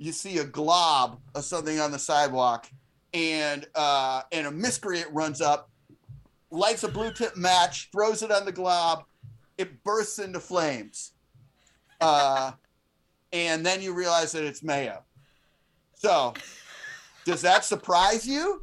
[0.00, 2.66] you see a glob of something on the sidewalk,
[3.12, 5.70] and uh, and a miscreant runs up,
[6.50, 9.04] lights a blue tip match, throws it on the glob,
[9.58, 11.12] it bursts into flames,
[12.00, 12.52] uh,
[13.32, 15.04] and then you realize that it's mayo.
[15.94, 16.32] So,
[17.26, 18.62] does that surprise you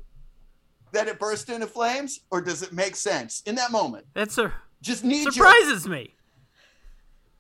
[0.92, 4.08] that it burst into flames, or does it make sense in that moment?
[4.16, 6.16] That sur- Just need your surprises me.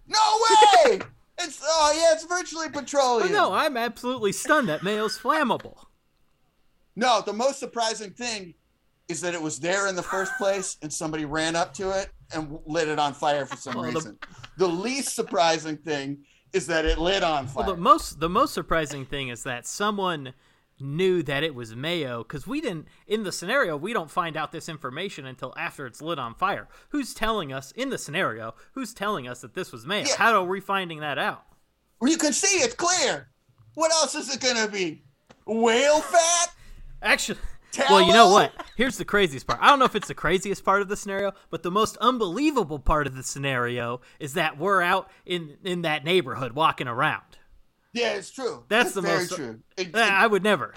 [0.07, 0.39] no
[0.85, 0.99] way.
[1.39, 3.31] It's oh yeah, it's virtually petroleum.
[3.31, 5.85] no, I'm absolutely stunned that mayo's flammable.
[6.95, 8.55] No, the most surprising thing
[9.07, 12.09] is that it was there in the first place and somebody ran up to it
[12.33, 14.19] and lit it on fire for some Well, the- reason.
[14.57, 17.65] The, least surprising thing is that it lit on fire.
[17.67, 20.33] Well, the most the most surprising thing is that someone
[20.79, 24.51] knew that it was mayo because we didn't in the scenario we don't find out
[24.51, 26.67] this information until after it's lit on fire.
[26.89, 28.53] Who's telling us in the scenario?
[28.73, 30.05] Who's telling us that this was mayo?
[30.07, 30.15] Yeah.
[30.17, 31.45] How are we finding that out?
[31.99, 33.29] Well, you can see it's clear.
[33.73, 35.03] What else is it gonna be?
[35.45, 36.53] Whale fat?
[37.01, 37.39] Actually,
[37.89, 38.53] well, you know what?
[38.75, 39.59] Here's the craziest part.
[39.61, 42.79] I don't know if it's the craziest part of the scenario, but the most unbelievable
[42.79, 47.36] part of the scenario is that we're out in in that neighborhood walking around.
[47.97, 48.63] Yeah, it's true.
[48.69, 49.59] That's It's the very most- true.
[49.77, 50.73] It- Eh, I would never.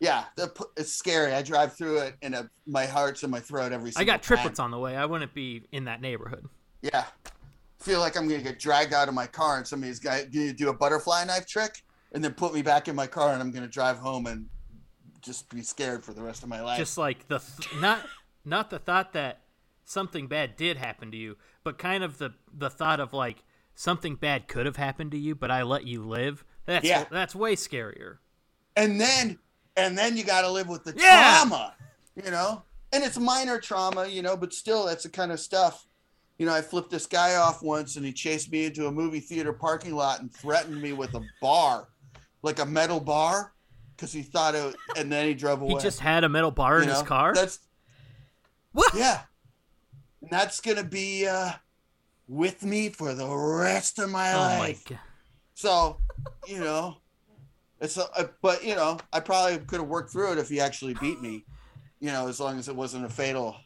[0.00, 1.32] yeah, the, it's scary.
[1.32, 4.56] I drive through it and uh my heart's in my throat every I got triplets
[4.58, 4.64] time.
[4.66, 4.96] on the way.
[4.96, 6.46] I wouldn't be in that neighborhood.
[6.82, 7.04] Yeah.
[7.80, 10.74] Feel like I'm gonna get dragged out of my car and somebody's gonna do a
[10.74, 13.98] butterfly knife trick and then put me back in my car and I'm gonna drive
[13.98, 14.48] home and
[15.20, 16.78] just be scared for the rest of my life.
[16.78, 18.00] Just like the th- not
[18.44, 19.42] not the thought that
[19.84, 23.44] something bad did happen to you, but kind of the the thought of like
[23.74, 26.44] something bad could have happened to you, but I let you live.
[26.66, 27.04] That's Yeah.
[27.10, 28.18] that's way scarier.
[28.76, 29.38] and then
[29.76, 31.40] and then you gotta live with the Yeah.
[31.44, 31.74] trauma,
[32.14, 32.62] you know?
[32.92, 35.86] And it's minor trauma, you know, but still that's the kind of stuff.
[36.38, 39.20] You know, I flipped this guy off once and he chased me into a movie
[39.20, 41.88] theater parking lot and threatened me with a bar,
[42.42, 43.54] like a metal bar,
[43.96, 45.74] because he thought it and then he drove away.
[45.74, 47.32] He just had a metal bar you in his car.
[47.34, 47.60] That's
[48.72, 48.92] What?
[48.94, 49.22] Yeah.
[50.20, 51.52] And that's gonna be uh
[52.28, 54.84] with me for the rest of my oh my life.
[54.84, 54.98] god.
[55.54, 56.00] So,
[56.46, 56.96] you know,
[57.80, 60.94] it's a, but you know, I probably could have worked through it if he actually
[60.94, 61.44] beat me.
[62.00, 63.56] You know, as long as it wasn't a fatal,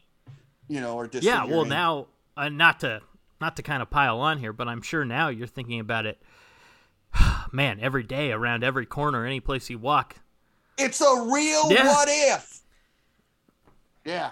[0.67, 3.01] you know, or Yeah, well now uh, not to
[3.39, 6.21] not to kind of pile on here, but I'm sure now you're thinking about it.
[7.51, 10.17] Man, every day around every corner, any place you walk,
[10.77, 11.87] it's a real Yeah.
[11.87, 12.61] what if.
[14.05, 14.29] Yeah,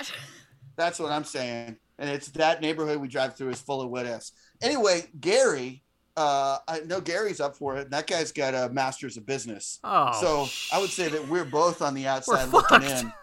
[0.76, 1.78] that's what I'm saying.
[1.98, 4.32] And it's that neighborhood we drive through is full of what ifs.
[4.62, 5.84] Anyway, Gary,
[6.18, 7.84] uh, I know Gary's up for it.
[7.84, 9.80] And that guy's got a master's of business.
[9.84, 13.04] Oh, so I would say that we're both on the outside looking fucked.
[13.04, 13.14] in.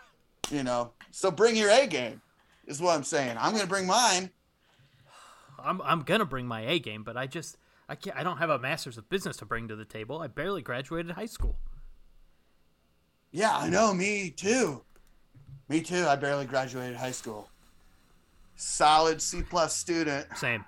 [0.51, 2.21] You know, so bring your A game,
[2.67, 3.37] is what I'm saying.
[3.41, 4.31] I'm gonna bring mine.
[5.59, 7.57] I'm I'm gonna bring my A game, but I just
[7.89, 8.17] I can't.
[8.17, 10.19] I don't have a master's of business to bring to the table.
[10.21, 11.57] I barely graduated high school.
[13.31, 13.95] Yeah, I know.
[13.95, 14.83] Me too.
[15.69, 16.05] Me too.
[16.07, 17.49] I barely graduated high school.
[18.57, 20.27] Solid C plus student.
[20.37, 20.65] Same.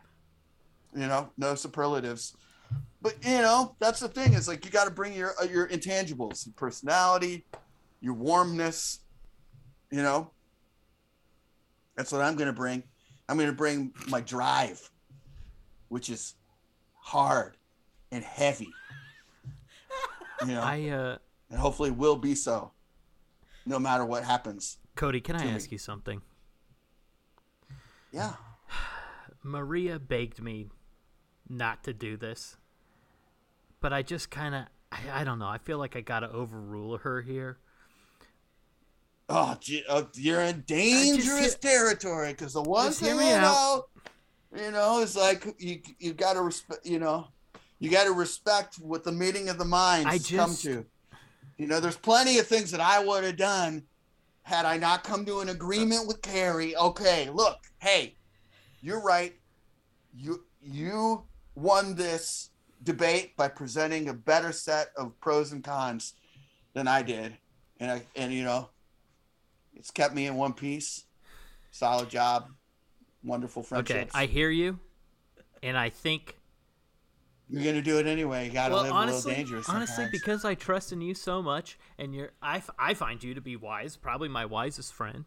[0.95, 2.37] You know, no superlatives.
[3.03, 4.33] But you know, that's the thing.
[4.33, 7.45] Is like you got to bring your uh, your intangibles, your personality,
[8.01, 9.01] your warmness.
[9.91, 10.31] You know,
[11.97, 12.83] that's what I'm gonna bring.
[13.29, 14.91] I'm gonna bring my drive,
[15.89, 16.35] which is
[16.95, 17.57] hard
[18.11, 18.73] and heavy.
[20.41, 21.19] You know, I uh,
[21.51, 22.73] and hopefully will be so,
[23.67, 24.79] no matter what happens.
[24.95, 25.51] Cody, can I me.
[25.51, 26.23] ask you something?
[28.13, 28.33] Yeah.
[29.43, 30.71] Maria begged me
[31.49, 32.57] not to do this,
[33.81, 35.49] but I just kind of I, I don't know.
[35.49, 37.59] I feel like I gotta overrule her here.
[39.29, 39.57] Oh,
[39.89, 43.87] oh, you're in dangerous hear- territory because the one Just thing you know,
[44.55, 46.85] you know, is like you you got to respect.
[46.85, 47.29] You know,
[47.79, 50.85] you got to respect what the meeting of the minds I come to.
[51.57, 53.85] You know, there's plenty of things that I would have done
[54.43, 56.77] had I not come to an agreement with Carrie.
[56.77, 58.17] Okay, look, hey,
[58.83, 59.35] you're right.
[60.15, 62.51] You you won this
[62.83, 66.15] debate by presenting a better set of pros and cons
[66.75, 67.37] than I did,
[67.81, 68.69] and I and you know,
[69.75, 71.05] it's kept me in one piece.
[71.71, 72.49] Solid job.
[73.23, 73.97] wonderful friendship.
[73.97, 74.11] Okay.
[74.15, 74.79] I hear you,
[75.63, 76.37] and I think
[77.49, 78.47] You're gonna do it anyway.
[78.47, 79.69] You gotta well, live honestly, a little dangerous.
[79.69, 80.13] honestly, sometimes.
[80.13, 83.41] because I trust in you so much, and you're, I, f- I find you to
[83.41, 85.25] be wise, probably my wisest friend,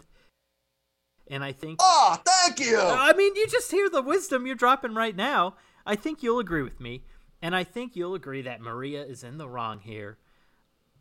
[1.29, 2.79] and I think, Oh, thank you.
[2.79, 5.55] I mean, you just hear the wisdom you're dropping right now.
[5.87, 7.03] I think you'll agree with me,
[7.41, 10.17] and I think you'll agree that Maria is in the wrong here.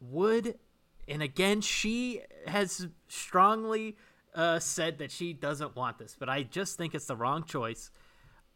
[0.00, 0.58] Would,
[1.08, 3.96] and again, she has strongly
[4.34, 7.90] uh, said that she doesn't want this, but I just think it's the wrong choice.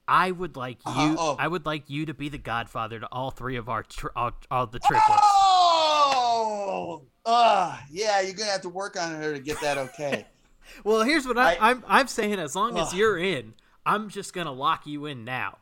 [0.07, 0.93] I would like you.
[0.93, 1.37] Uh-huh, oh.
[1.39, 4.33] I would like you to be the godfather to all three of our tri- all,
[4.51, 5.23] all the triplets.
[5.25, 10.27] Oh, uh, yeah, you're gonna have to work on her to get that okay.
[10.85, 14.09] Well, here's what I, I- I, am I'm saying: as long as you're in, I'm
[14.09, 15.59] just gonna lock you in now,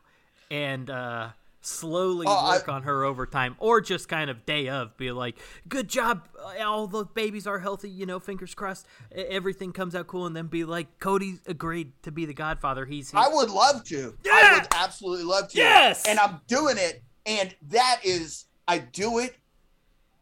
[0.51, 1.29] and uh,
[1.61, 5.11] slowly Oh, I- work on her over time, or just kind of day of be
[5.11, 9.95] like, "Good job, uh, all the babies are healthy." You know, fingers crossed, everything comes
[9.95, 12.85] out cool, and then be like, "Cody agreed to be the Godfather.
[12.85, 14.15] He's here." I would love to.
[14.25, 14.31] Yeah!
[14.33, 15.57] I would absolutely love to.
[15.57, 16.05] Yes!
[16.07, 17.03] And I'm doing it.
[17.25, 19.35] And that is, I do it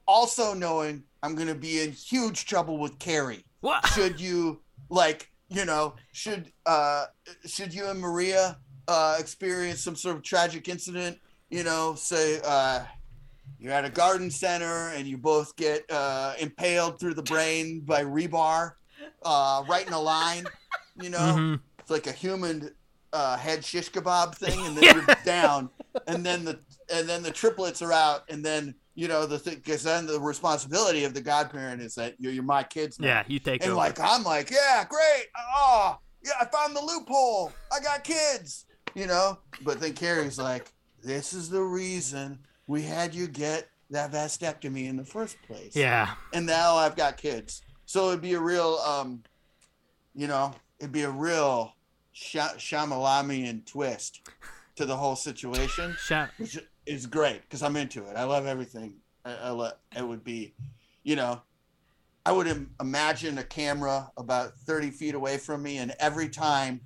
[0.07, 3.43] also knowing I'm going to be in huge trouble with Carrie.
[3.61, 3.85] What?
[3.87, 7.05] Should you, like, you know, should, uh,
[7.45, 11.17] should you and Maria, uh, experience some sort of tragic incident,
[11.49, 12.83] you know, say, uh,
[13.59, 18.03] you're at a garden center and you both get uh, impaled through the brain by
[18.03, 18.73] rebar,
[19.23, 20.45] uh, right in a line,
[20.95, 21.59] you know, Mhm.
[21.79, 22.71] it's like a human
[23.13, 25.69] uh, head shish kebab thing, and then you're down,
[26.07, 26.59] and then the
[26.93, 30.19] and then the triplets are out, and then you know the thing because then the
[30.19, 33.07] responsibility of the godparent is that you're, you're my kids now.
[33.07, 33.77] Yeah, you take and over.
[33.77, 39.07] like I'm like, yeah, great, oh yeah, I found the loophole, I got kids, you
[39.07, 39.39] know.
[39.61, 40.71] But then Carrie's like,
[41.03, 46.15] this is the reason we had you get that vasectomy in the first place yeah,
[46.33, 47.61] and now I've got kids.
[47.85, 49.23] So it'd be a real, um,
[50.13, 51.73] you know, it'd be a real
[52.11, 54.27] Sha- Shyamalamian twist
[54.75, 58.17] to the whole situation, Sha- which is great because I'm into it.
[58.17, 58.95] I love everything.
[59.23, 60.53] I, I love, it would be,
[61.03, 61.41] you know,
[62.25, 66.81] I would Im- imagine a camera about 30 feet away from me, and every time,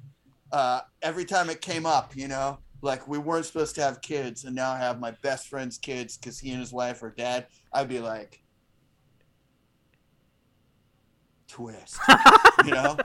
[0.51, 4.43] uh, every time it came up, you know, like we weren't supposed to have kids,
[4.43, 7.47] and now I have my best friend's kids because he and his wife are dead.
[7.73, 8.41] I'd be like,
[11.47, 11.99] twist,
[12.65, 12.97] you know.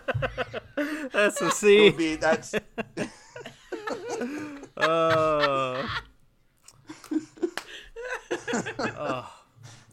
[1.13, 1.91] that's a C.
[1.91, 2.55] be that's
[4.79, 6.03] Oh.
[8.79, 9.33] oh.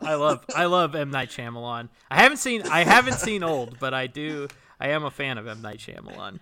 [0.02, 1.90] I love I love M Night Shyamalan.
[2.12, 4.48] I haven't seen I haven't seen Old, but I do
[4.80, 6.40] I am a fan of M Night Shyamalan.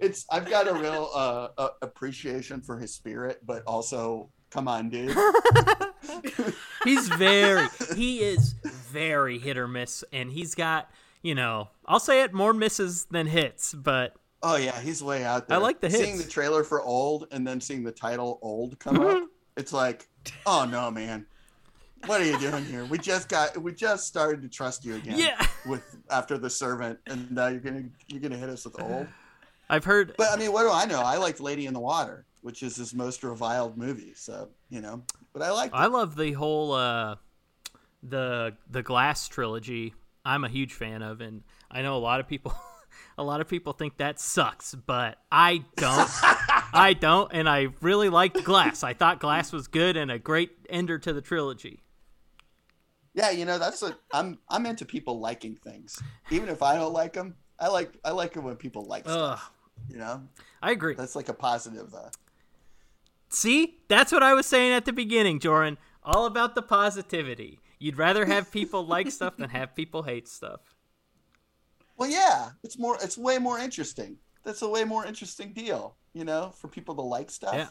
[0.00, 4.88] It's I've got a real uh, uh, appreciation for his spirit, but also come on,
[4.88, 5.16] dude.
[6.84, 10.90] He's very he is very hit or miss, and he's got
[11.22, 15.48] you know I'll say it more misses than hits, but Oh yeah, he's way out
[15.48, 15.56] there.
[15.56, 19.00] I like the Seeing the trailer for Old and then seeing the title Old come
[19.00, 19.24] up,
[19.56, 20.08] it's like,
[20.46, 21.26] oh no, man,
[22.06, 22.84] what are you doing here?
[22.84, 25.18] We just got, we just started to trust you again.
[25.18, 25.44] Yeah.
[25.66, 29.08] With after the servant, and now you're gonna you're gonna hit us with Old.
[29.68, 31.00] I've heard But I mean, what do I know?
[31.00, 34.14] I liked Lady in the Water, which is his most reviled movie.
[34.14, 35.02] So you know,
[35.32, 35.70] but I like.
[35.72, 37.16] I love the whole uh
[38.02, 39.94] the the Glass trilogy.
[40.24, 42.54] I'm a huge fan of and I know a lot of people
[43.18, 46.10] a lot of people think that sucks, but I don't.
[46.70, 48.82] I don't and I really liked Glass.
[48.82, 51.82] I thought Glass was good and a great ender to the trilogy.
[53.14, 56.00] Yeah, you know, that's a I'm I'm into people liking things,
[56.30, 57.34] even if I don't like them.
[57.58, 59.12] I like I like it when people like Ugh.
[59.12, 59.50] stuff.
[59.88, 60.22] You know,
[60.62, 60.94] I agree.
[60.94, 61.90] that's like a positive.
[61.90, 62.10] though.
[63.30, 63.78] See?
[63.88, 65.78] That's what I was saying at the beginning, Joran.
[66.02, 67.58] All about the positivity.
[67.78, 70.60] You'd rather have people like stuff than have people hate stuff.
[71.96, 74.16] well, yeah, it's more it's way more interesting.
[74.44, 75.96] That's a way more interesting deal.
[76.14, 77.54] You know, for people to like stuff.
[77.54, 77.68] Yeah.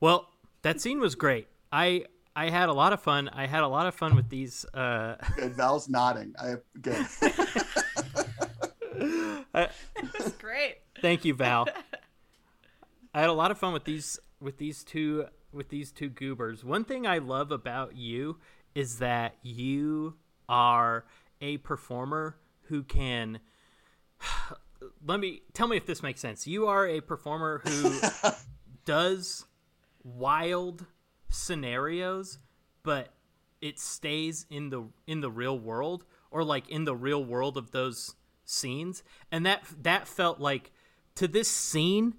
[0.00, 0.28] Well,
[0.62, 1.46] that scene was great.
[1.72, 3.28] I I had a lot of fun.
[3.28, 4.64] I had a lot of fun with these.
[4.74, 5.54] Uh, Good.
[5.54, 6.34] Val's nodding.
[6.38, 7.06] I good.
[9.52, 10.78] That's great.
[11.00, 11.68] thank you, Val.
[13.14, 16.64] I had a lot of fun with these with these two with these two goobers.
[16.64, 18.38] One thing I love about you
[18.74, 20.14] is that you
[20.48, 21.04] are
[21.40, 23.40] a performer who can.
[25.06, 26.46] Let me tell me if this makes sense.
[26.46, 28.00] You are a performer who
[28.84, 29.44] does
[30.02, 30.86] wild
[31.28, 32.38] scenarios,
[32.82, 33.12] but
[33.60, 37.72] it stays in the in the real world or like in the real world of
[37.72, 38.14] those
[38.50, 39.02] scenes.
[39.30, 40.72] And that that felt like
[41.16, 42.14] to this scene,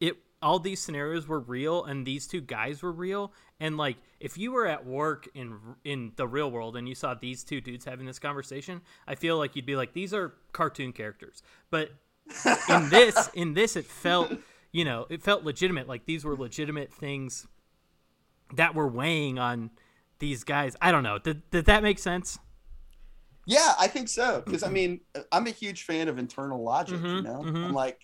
[0.00, 3.32] it all these scenarios were real and these two guys were real.
[3.60, 7.14] And like if you were at work in in the real world and you saw
[7.14, 10.92] these two dudes having this conversation i feel like you'd be like these are cartoon
[10.92, 11.42] characters.
[11.70, 11.90] But
[12.68, 14.32] in this in this it felt
[14.72, 15.88] you know it felt legitimate.
[15.88, 17.46] Like these were legitimate things
[18.54, 19.70] that were weighing on
[20.18, 20.76] these guys.
[20.80, 21.18] I don't know.
[21.18, 22.38] Did, did that make sense
[23.46, 24.40] Yeah, I think so.
[24.40, 25.00] Because I mean,
[25.32, 27.00] I'm a huge fan of internal logic.
[27.02, 27.66] you Mhm, know, mhm.
[27.66, 28.00] I'm like,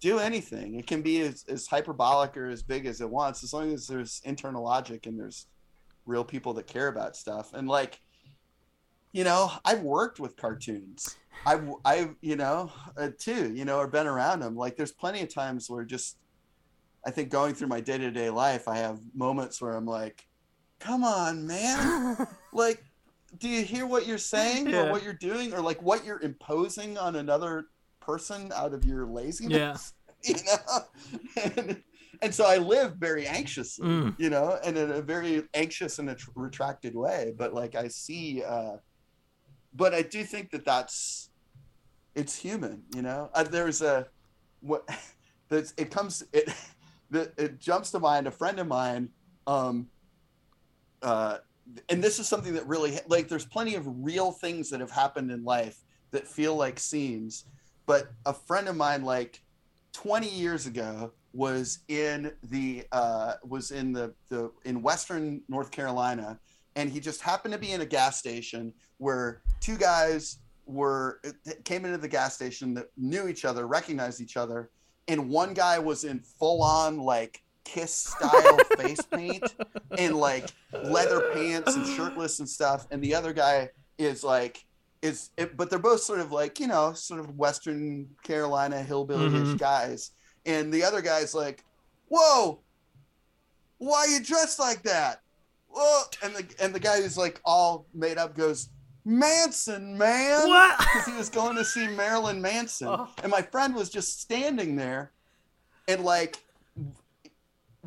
[0.00, 0.74] do anything.
[0.76, 3.86] It can be as, as hyperbolic or as big as it wants, as long as
[3.86, 5.46] there's internal logic and there's
[6.06, 7.52] real people that care about stuff.
[7.52, 8.00] And like,
[9.12, 11.18] you know, I've worked with cartoons.
[11.46, 14.54] I've, I've, you know, uh, too, you know, or been around them.
[14.54, 16.18] Like, there's plenty of times where just,
[17.06, 20.22] I think going through my day to day life, I have moments where I'm like,
[20.80, 22.16] come on, man.
[22.52, 22.82] like,
[23.36, 24.86] do you hear what you're saying Yeah.
[24.86, 27.66] or what you're doing or like what you're imposing on another
[28.00, 29.52] person out of your laziness?
[29.54, 29.76] Yeah.
[30.24, 30.80] You know?
[31.56, 31.82] And,
[32.22, 34.14] and so I live very anxiously, Mm.
[34.18, 37.32] you know, and in a very anxious and a tr- retracted way.
[37.36, 38.78] But like I see, uh,
[39.74, 41.30] but I do think that that's,
[42.16, 43.30] it's human, you know?
[43.32, 44.08] Uh, there's a,
[44.60, 44.88] what,
[45.48, 46.52] that's, it comes, it,
[47.10, 49.10] that it jumps to mind, a friend of mine,
[49.46, 49.88] um,
[51.02, 51.38] uh,
[51.88, 55.30] and this is something that really like there's plenty of real things that have happened
[55.30, 57.44] in life that feel like scenes
[57.86, 59.42] but a friend of mine like
[59.92, 66.38] 20 years ago was in the uh was in the the in western north carolina
[66.76, 71.20] and he just happened to be in a gas station where two guys were
[71.64, 74.70] came into the gas station that knew each other recognized each other
[75.08, 77.42] and one guy was in full on like
[77.74, 79.54] kiss style face paint
[79.98, 80.46] and like
[80.84, 84.64] leather pants and shirtless and stuff and the other guy is like
[85.02, 89.48] is it, but they're both sort of like you know sort of western carolina hillbilly-ish
[89.54, 89.58] Mhm.
[89.58, 90.12] guys
[90.46, 91.62] and the other guy's like
[92.08, 92.58] whoa
[93.78, 95.20] why are you dressed like that
[95.68, 98.70] whoa and the and the guy who's like all made up goes
[99.04, 100.78] manson man What?
[100.78, 103.08] because he was going to see marilyn manson Oh.
[103.22, 105.12] and my friend was just standing there
[105.86, 106.38] and like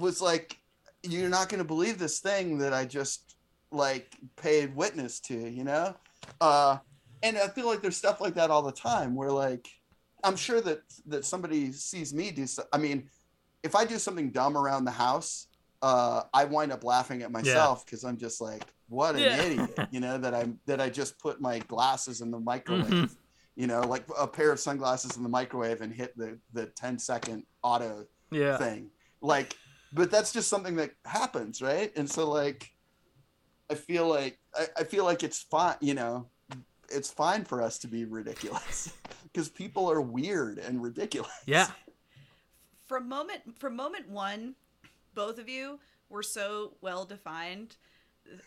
[0.02, 0.58] was like
[1.04, 3.36] you're not going to believe this thing that I just
[3.72, 5.96] like paid witness to, you know?
[6.40, 6.78] Uh,
[7.24, 9.68] and I feel like there's stuff like that all the time where like,
[10.24, 12.68] I'm sure that, that somebody sees me do stuff.
[12.72, 13.10] I mean,
[13.64, 15.48] if I do something dumb around the house,
[15.82, 19.42] uh, I wind up laughing at myself because I'm just like, what an Yeah.
[19.42, 23.10] idiot, you know, that I'm, that I just put my glasses in the microwave, Mhm.
[23.56, 27.00] you know, like a pair of sunglasses in the microwave and hit the, the 10
[27.00, 28.92] second auto yeah thing.
[29.24, 29.56] Like,
[29.94, 31.92] but that's just something that happens, right?
[31.96, 32.72] And so, like,
[33.70, 35.76] I feel like I, I feel like it's fine.
[35.82, 36.28] You know,
[36.90, 41.32] it's fine for us to be ridiculous because people are weird and ridiculous.
[41.46, 41.68] yeah
[42.86, 44.56] from moment from moment one
[45.14, 45.80] both of you
[46.10, 47.78] were so well defined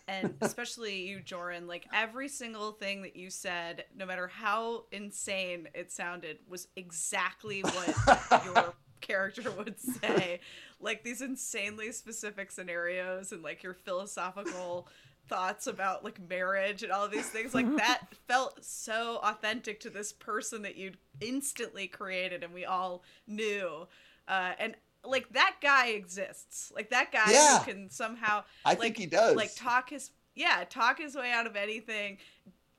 [0.06, 5.66] and especially you joran like every single thing that you said no matter how insane
[5.74, 8.74] it sounded was exactly what your
[9.06, 10.40] character would say
[10.80, 14.88] like these insanely specific scenarios and like your philosophical
[15.28, 19.88] thoughts about like marriage and all of these things like that felt so authentic to
[19.90, 23.86] this person that you'd instantly created and we all knew
[24.28, 27.58] uh, and like that guy exists like that guy Yeah.
[27.60, 29.34] who can somehow I like, think he does.
[29.36, 32.18] like talk his yeah talk his way out of anything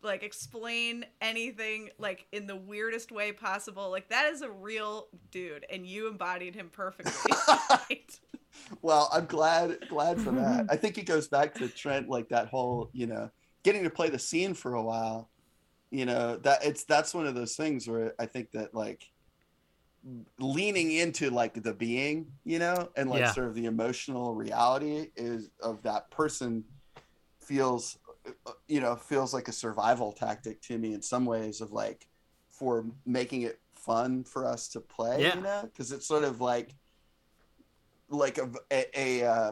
[0.05, 5.65] like explain anything like in the weirdest way possible like that is a real dude
[5.69, 7.31] and you embodied him perfectly
[7.69, 8.19] Right?
[8.81, 10.65] well, I'm glad glad for that.
[10.69, 13.29] I think it goes back to Trent, like that whole, you know,
[13.63, 15.29] getting to play the scene for a while.
[15.91, 19.05] You know, that it's that's one of those things where I think that like
[20.39, 23.31] leaning into like the being, you know, and like Yeah.
[23.31, 26.65] sort of the emotional reality is of that person
[27.41, 27.97] feels
[28.67, 32.07] you know, feels like a survival tactic to me in some ways of like
[32.51, 35.35] for making it fun for us to play, Yeah.
[35.35, 36.73] you know, because it's sort of like
[38.09, 39.51] like a a a, uh,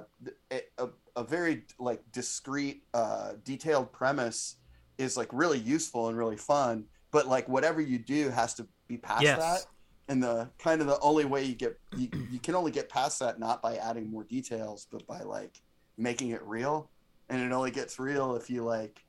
[0.52, 4.58] a, a, a very like discrete uh, detailed premise
[4.98, 8.98] is like really useful and really fun but like whatever you do has to be
[8.98, 9.38] past Yes.
[9.38, 9.62] that
[10.08, 13.20] and the kind of the only way you get you, you can only get past
[13.20, 15.60] that not by adding more details but by like
[15.98, 16.92] making it real
[17.34, 19.04] and it only gets real if you like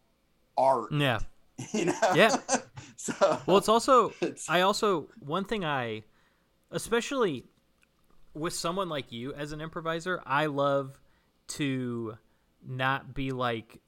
[0.57, 0.93] art.
[0.93, 1.21] Yeah.
[1.73, 1.95] You know?
[2.17, 2.37] Yeah.
[2.97, 3.15] so
[3.47, 6.03] well it's also it's, I also one thing I
[6.73, 7.45] especially
[8.33, 10.99] with someone like you as an improviser, I love
[11.47, 12.19] to
[12.67, 13.79] not be like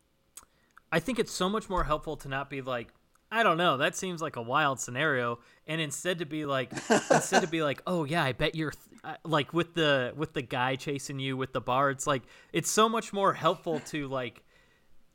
[0.93, 2.93] I think it's so much more helpful to not be like
[3.31, 5.41] I don't know, that seems like a wild scenario.
[5.67, 6.73] And instead to be like
[7.11, 10.43] instead to be like, "Oh yeah, I bet you're th- like with the with the
[10.43, 12.23] guy chasing you with the bar, it's like
[12.53, 14.43] it's so much more helpful to like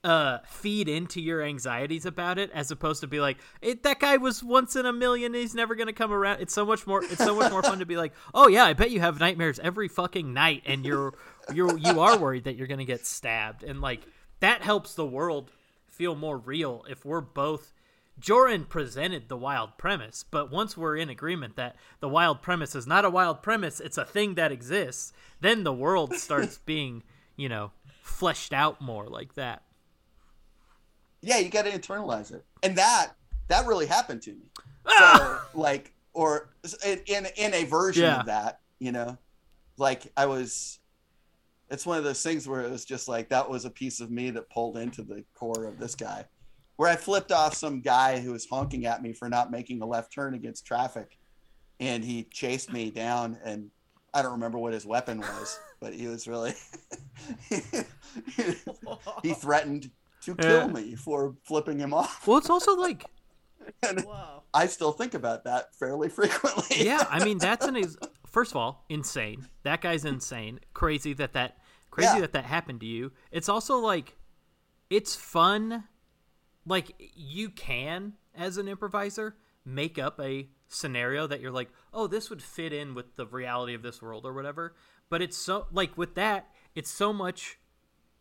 [0.04, 4.18] uh feed into your anxieties about it as opposed to be like it, that guy
[4.18, 6.42] was once in a million he's never gonna come around.
[6.42, 8.74] It's so much more it's so much more fun to be like oh yeah i
[8.74, 11.14] bet you have nightmares every fucking night and you're
[11.54, 13.64] you're you are worried that you're gonna get stabbed.
[13.64, 14.02] And like
[14.40, 15.52] that helps the world
[15.90, 17.74] feel more real if we're both
[18.22, 22.86] Joran presented the wild premise, but once we're in agreement that the wild premise is
[22.86, 25.12] not a wild premise, it's a thing that exists,
[25.42, 27.02] then the world starts being,
[27.36, 27.72] you know,
[28.04, 29.64] fleshed out more like that.
[31.22, 33.14] Yeah, you got to internalize it, and that
[33.48, 34.46] that really happened to me.
[34.88, 35.48] Ah!
[35.54, 36.50] So, like, or
[36.86, 38.20] in in a version Yeah.
[38.22, 39.18] of that, you know,
[39.78, 40.78] like I was.
[41.70, 44.12] It's one of those things where it was just like that was a piece of
[44.12, 46.26] me that pulled into the core of this guy,
[46.82, 49.86] where I flipped off some guy who was honking at me for not making a
[49.86, 51.16] left turn against traffic,
[51.80, 53.70] and he chased me down, and
[54.16, 56.56] I don't remember what his weapon was, but he was really.
[59.22, 60.68] he threatened to kill Yeah.
[60.74, 62.26] me for flipping him off.
[62.28, 63.06] Well, it's also like,
[63.88, 64.42] And Whoa.
[64.52, 66.84] I still think about that fairly frequently.
[66.84, 69.46] yeah, I mean, that's an ex- first of all insane.
[69.62, 71.58] That guy's insane, crazy that that
[71.92, 72.22] crazy Yeah.
[72.22, 73.12] that that happened to you.
[73.32, 74.16] It's also like,
[74.90, 75.84] it's fun.
[76.66, 79.36] Like you can, as an improviser,
[79.66, 83.74] make up a scenario that you're like, oh, this would fit in with the reality
[83.74, 84.76] of this world or whatever.
[85.10, 87.60] But it's so like with that, it's so much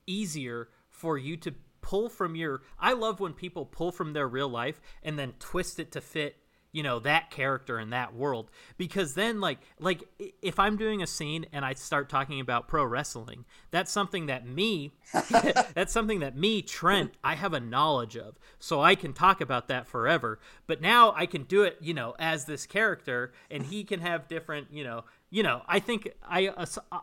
[0.07, 4.49] easier for you to pull from your I love when people pull from their real
[4.49, 6.37] life and then twist it to fit
[6.73, 10.05] you know that character in that world because then like like
[10.43, 14.47] if I'm doing a scene and I start talking about pro wrestling that's something that
[14.47, 14.93] me
[15.75, 19.69] that's something that me Trent I have a knowledge of so I can talk about
[19.69, 23.85] that forever but now I can do it you know as this character and he
[23.85, 27.01] can have different you know you know I think I uh, uh,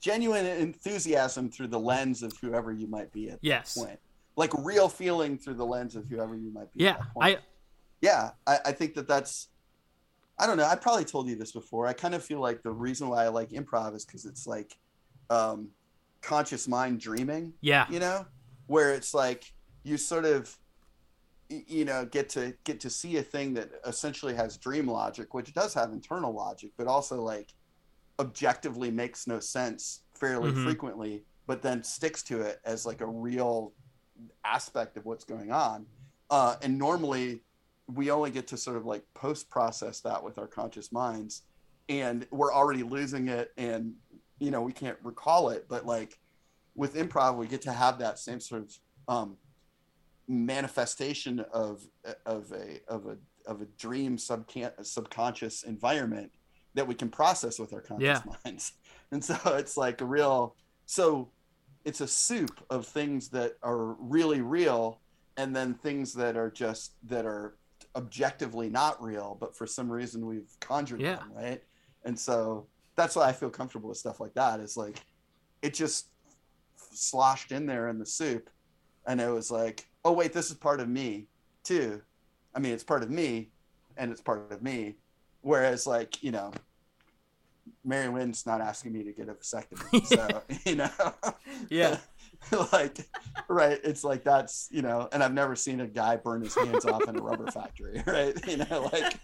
[0.00, 3.76] Genuine enthusiasm through the lens of whoever you might be at Yes.
[3.76, 3.98] point.
[4.34, 6.84] Like real feeling through the lens of whoever you might be.
[6.84, 7.38] yeah At that point.
[7.38, 7.42] I
[8.00, 9.48] yeah, I, I think that that's.
[10.38, 10.64] I don't know.
[10.66, 11.86] I probably told you this before.
[11.86, 14.74] I kind of feel like the reason why I like improv is because it's like
[15.28, 15.68] um,
[16.22, 17.52] conscious mind dreaming.
[17.60, 18.26] yeah you know
[18.66, 19.44] where it's like
[19.84, 20.56] you sort of
[21.48, 25.52] you know get to get to see a thing that essentially has dream logic which
[25.52, 27.52] does have internal logic but also like
[28.20, 30.62] objectively makes no sense fairly Mhm.
[30.62, 33.72] frequently but then sticks to it as like a real
[34.44, 35.86] aspect of what's going on
[36.30, 37.42] uh, and normally
[37.94, 41.42] we only get to sort of like post process that with our conscious minds
[41.88, 43.94] and we're already losing it and
[44.38, 46.18] you know we can't recall it but like
[46.74, 48.78] with improv we get to have that same sort of
[49.08, 49.36] um,
[50.28, 51.82] manifestation of
[52.26, 53.16] of a of a
[53.46, 56.30] of a dream subcan- subconscious environment
[56.74, 58.32] that we can process with our conscious Yeah.
[58.44, 58.72] minds
[59.10, 60.54] and so it's like a real
[60.86, 61.30] so
[61.84, 65.00] it's a soup of things that are really real
[65.36, 67.56] and then things that are just that are
[67.96, 71.16] objectively not real but for some reason we've conjured Yeah.
[71.16, 71.62] them right?
[72.04, 72.66] And so
[72.96, 74.60] that's why i feel comfortable with stuff like that.
[74.60, 75.00] Is like
[75.62, 76.06] it just
[76.92, 78.48] sloshed in there in the soup
[79.06, 81.26] and it was like oh wait this is part of me
[81.64, 82.00] too.
[82.54, 83.50] I mean it's part of me
[83.96, 84.96] and it's part of me.
[85.42, 86.52] Whereas like you know
[87.84, 90.90] mary lynn's not asking me to get a vasectomy so you know?
[91.70, 91.98] Yeah.
[92.72, 93.06] like
[93.48, 96.84] right it's like that's you know and i've never seen a guy burn his hands
[96.84, 99.18] off in a rubber factory right you know like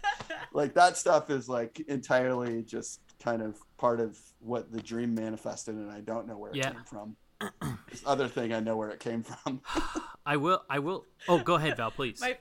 [0.53, 5.75] like that stuff is like entirely just kind of part of what the dream manifested
[5.75, 6.71] and i don't know where it Yeah.
[6.71, 7.15] came from
[7.89, 9.61] this other thing i know where it came from
[10.25, 10.61] I will.
[10.69, 11.05] I will.
[11.29, 12.19] Oh, go ahead, Val, please.
[12.19, 12.37] My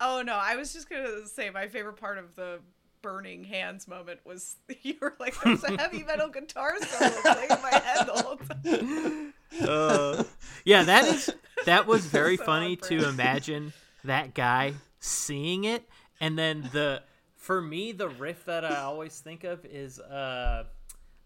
[0.00, 2.60] Oh no, I was just gonna say my favorite part of the
[3.08, 7.62] burning hands moment was you were like there's a heavy metal guitar solo playing in
[7.62, 9.34] my head the whole time.
[9.66, 10.24] Uh,
[10.66, 11.30] yeah, that is
[11.64, 13.72] that was very So funny to imagine
[14.04, 15.88] that guy seeing it,
[16.20, 17.02] and then the
[17.34, 20.64] for me the riff that I always think of is uh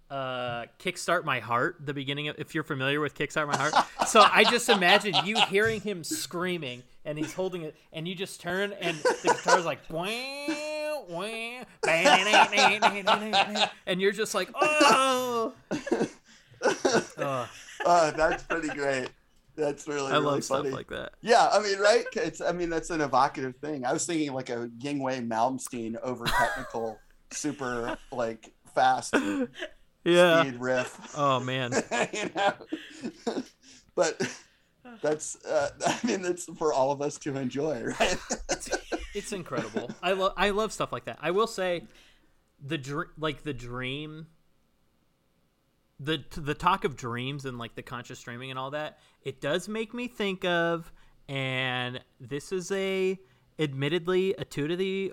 [0.09, 3.75] uh kickstart my heart the beginning of if you're familiar with kickstart my heart.
[4.07, 8.41] So i just imagine you hearing him screaming and he's holding it and you just
[8.41, 10.07] turn and the guitar's like "Wah,
[10.49, 10.72] wah,
[13.87, 15.53] and you're just like oh.
[17.85, 19.09] Uh, that's pretty great.
[19.57, 20.69] That's really i really love funny.
[20.69, 21.13] stuff like that.
[21.21, 22.05] Yeah i mean right?
[22.15, 23.85] It's i mean that's an evocative thing.
[23.85, 26.99] I was thinking like a Yngwie Malmsteen over technical
[27.33, 29.15] super like fast
[30.05, 30.43] yeah.
[30.43, 31.15] speed riff.
[31.17, 31.73] Oh man.
[32.13, 33.43] You know?
[33.95, 34.23] But
[35.03, 38.17] that's uh, i mean that's for all of us to enjoy right
[39.15, 39.91] it's incredible.
[40.03, 41.19] I love I love stuff like that.
[41.21, 41.87] I will say
[42.65, 44.27] the dr- like the dream
[46.03, 49.69] the the talk of dreams and like the conscious streaming and all that, it does
[49.69, 50.93] make me think of,
[51.29, 53.19] and this is a
[53.59, 55.13] admittedly a toot of the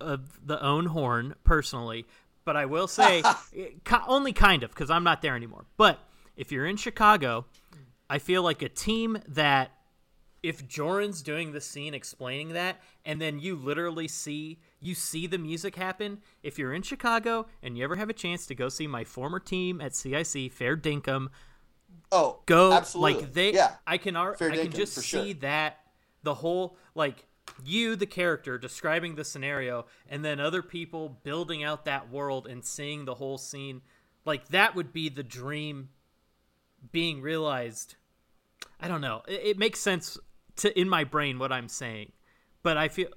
[0.00, 2.06] of the own horn personally,
[2.44, 3.22] but I will say
[4.06, 5.64] only kind of because I'm not there anymore.
[5.76, 6.00] But
[6.36, 7.46] if you're in Chicago,
[8.10, 9.70] I feel like a team that
[10.46, 15.38] if Joran's doing the scene explaining that, and then you literally see you see the
[15.38, 16.20] music happen.
[16.42, 19.40] If you're in Chicago and you ever have a chance to go see my former
[19.40, 21.28] team at CIC, Fair Dinkum,
[22.12, 23.22] oh, go absolutely.
[23.22, 23.52] like they.
[23.52, 25.34] yeah, I can ar- Fair I can just see sure.
[25.40, 25.80] that
[26.22, 27.26] the whole like
[27.64, 32.64] you the character describing the scenario and then other people building out that world and
[32.64, 33.80] seeing the whole scene
[34.24, 35.88] like that would be the dream
[36.90, 37.94] being realized
[38.80, 40.18] i don't know it, it makes sense
[40.56, 42.12] to in my brain what i'm saying
[42.62, 43.08] but i feel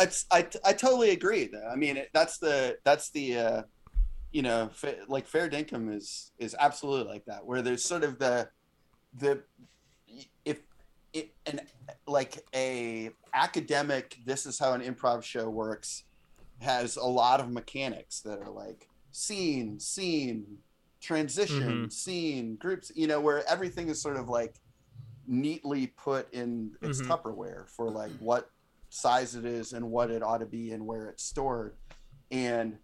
[0.00, 1.68] It's, I, I totally agree though.
[1.70, 3.62] I mean, it, that's the, that's the, uh,
[4.32, 8.18] you know, fa- like fair dinkum is, is absolutely like that, where there's sort of
[8.18, 8.48] the,
[9.18, 9.42] the,
[10.44, 10.60] if
[11.12, 11.60] it, an,
[12.06, 16.04] like a academic, this is how an improv show works
[16.60, 20.58] has a lot of mechanics that are like scene, scene,
[21.00, 21.92] transition, Mhm.
[21.92, 24.54] scene, groups, you know, where everything is sort of like
[25.26, 27.08] neatly put in its Mhm.
[27.08, 28.50] Tupperware for like what
[28.90, 31.76] size it is and what it ought to be and where it's stored.
[32.30, 32.78] And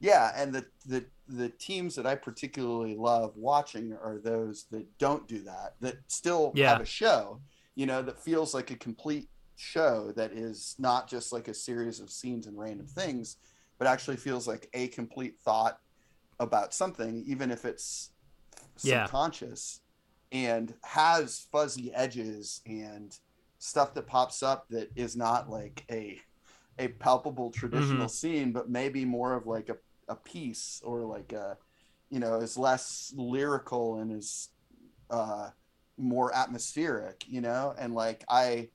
[0.00, 5.26] yeah, and the the the teams that I particularly love watching are those that don't
[5.26, 6.70] do that, that still Yeah.
[6.70, 7.40] have a show,
[7.74, 12.00] you know, that feels like a complete show that is not just like a series
[12.00, 13.36] of scenes and random things,
[13.78, 15.78] but actually feels like a complete thought
[16.40, 18.10] about something, even if it's
[18.76, 19.80] subconscious
[20.34, 23.16] and has fuzzy edges and
[23.58, 26.20] stuff that pops up that is not like a
[26.78, 29.76] a palpable traditional scene, but maybe more of like a,
[30.08, 31.56] a piece or like a
[32.10, 34.50] you know is less lyrical and is
[35.08, 35.48] uh
[35.96, 38.70] more atmospheric, you know, and like I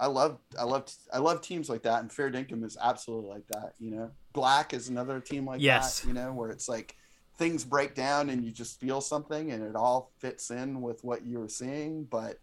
[0.00, 3.46] I love I love I love teams like that and Fair Dinkum is absolutely like
[3.48, 4.10] that, you know.
[4.32, 6.00] Black is another team like Yes.
[6.00, 6.96] that, you know, where it's like
[7.40, 11.24] things break down and you just feel something and it all fits in with what
[11.26, 12.38] you were seeing, but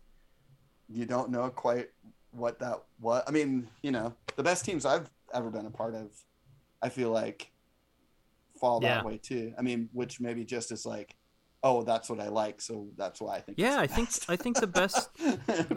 [0.89, 1.89] you don't know quite
[2.31, 3.23] what that was.
[3.27, 6.09] I mean, you know, the best teams I've ever been a part of,
[6.81, 7.51] I feel like
[8.59, 9.03] fall that Yeah.
[9.03, 9.53] way too.
[9.57, 11.15] I mean, which maybe just is like,
[11.63, 13.57] oh, that's what I like, so that's why I think.
[13.59, 15.09] yeah i think i think the best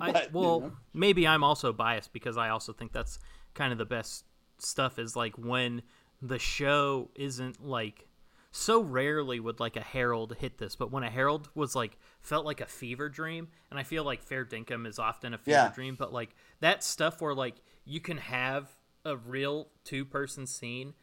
[0.00, 0.72] I, But, you well, know.
[0.94, 3.18] maybe I'm also biased because I also think that's
[3.54, 4.24] kind of the best
[4.58, 5.82] stuff is like when
[6.22, 8.06] the show isn't like
[8.53, 12.44] so rarely would like a herald hit this, but when a herald was like felt
[12.44, 15.72] like a fever dream, and I feel like Fair Dinkum is often a fever Yeah.
[15.72, 18.68] dream, but like that stuff where like you can have
[19.05, 20.94] a real two person scene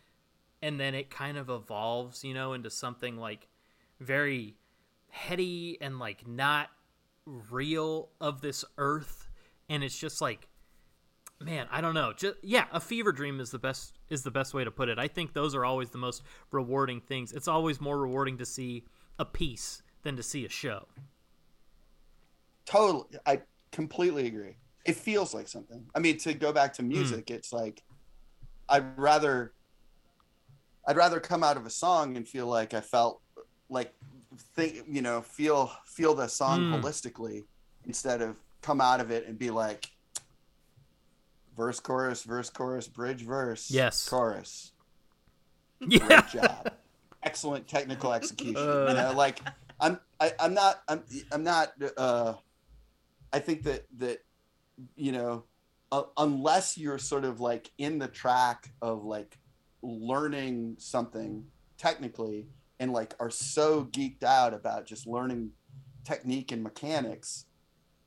[0.62, 3.48] and then it kind of evolves, you know, into something like
[4.00, 4.56] very
[5.10, 6.70] heady and like not
[7.26, 9.28] real of this earth
[9.70, 10.48] and it's just like
[11.40, 12.14] man i don't know.
[12.14, 14.98] Just yeah a fever dream is the best is the best way to put it.
[15.00, 17.32] I think those are always the most rewarding things.
[17.32, 18.86] It's always more rewarding to see
[19.20, 20.88] a piece than to see a show.
[22.66, 24.58] Totally i completely agree.
[24.86, 25.86] It feels like something.
[25.96, 26.88] I mean to go back to Hmm.
[26.90, 27.84] music it's like
[28.70, 29.54] i'd rather
[30.88, 33.22] i'd rather come out of a song and feel like i felt
[33.70, 33.94] like
[34.56, 36.72] think you know feel feel the song Mm.
[36.74, 37.46] holistically
[37.86, 39.90] instead of come out of it and be like
[41.58, 44.08] verse chorus verse chorus bridge verse Yes.
[44.08, 44.72] chorus
[45.88, 46.72] yeah great job
[47.24, 48.86] excellent technical execution Uh.
[48.90, 49.42] you know like
[49.80, 52.34] i'm I, i'm not i'm i'm not uh
[53.34, 54.20] i think that that
[54.96, 55.46] you know
[55.92, 59.38] uh, unless you're sort of like in the track of like
[59.82, 61.46] learning something
[61.78, 62.48] technically
[62.80, 65.52] and like are so geeked out about just learning
[66.06, 67.46] technique and mechanics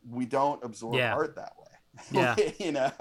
[0.09, 1.15] we don't absorb Yeah.
[1.15, 1.60] art that way
[2.13, 2.37] Yeah.
[2.59, 2.93] you know?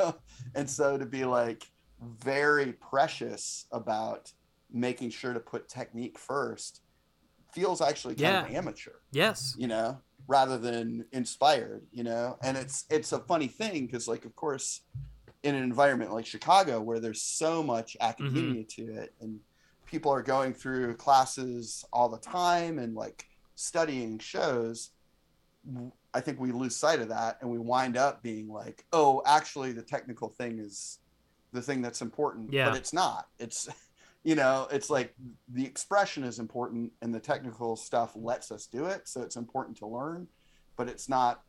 [0.55, 1.63] And so to be like
[2.01, 4.31] very precious about
[4.71, 6.81] making sure to put technique first
[7.51, 8.93] feels actually kind of amateur.
[9.11, 9.55] Yes.
[9.57, 9.99] You know?
[10.27, 12.37] Rather than inspired you know?
[12.43, 14.81] And it's it's a funny thing because like of course
[15.43, 18.09] in an environment like chicago where there's so much mm-hmm.
[18.09, 19.39] academia to it and
[19.85, 23.25] people are going through classes all the time and like
[23.55, 24.91] studying shows
[26.13, 29.71] i think we lose sight of that and we wind up being like oh actually
[29.71, 30.99] the technical thing is
[31.51, 32.69] the thing that's important Yeah.
[32.69, 33.27] but it's not.
[33.39, 33.67] It's
[34.23, 35.13] you know it's like
[35.49, 39.77] the expression is important and the technical stuff lets us do it so it's important
[39.77, 40.27] to learn
[40.77, 41.41] but it's not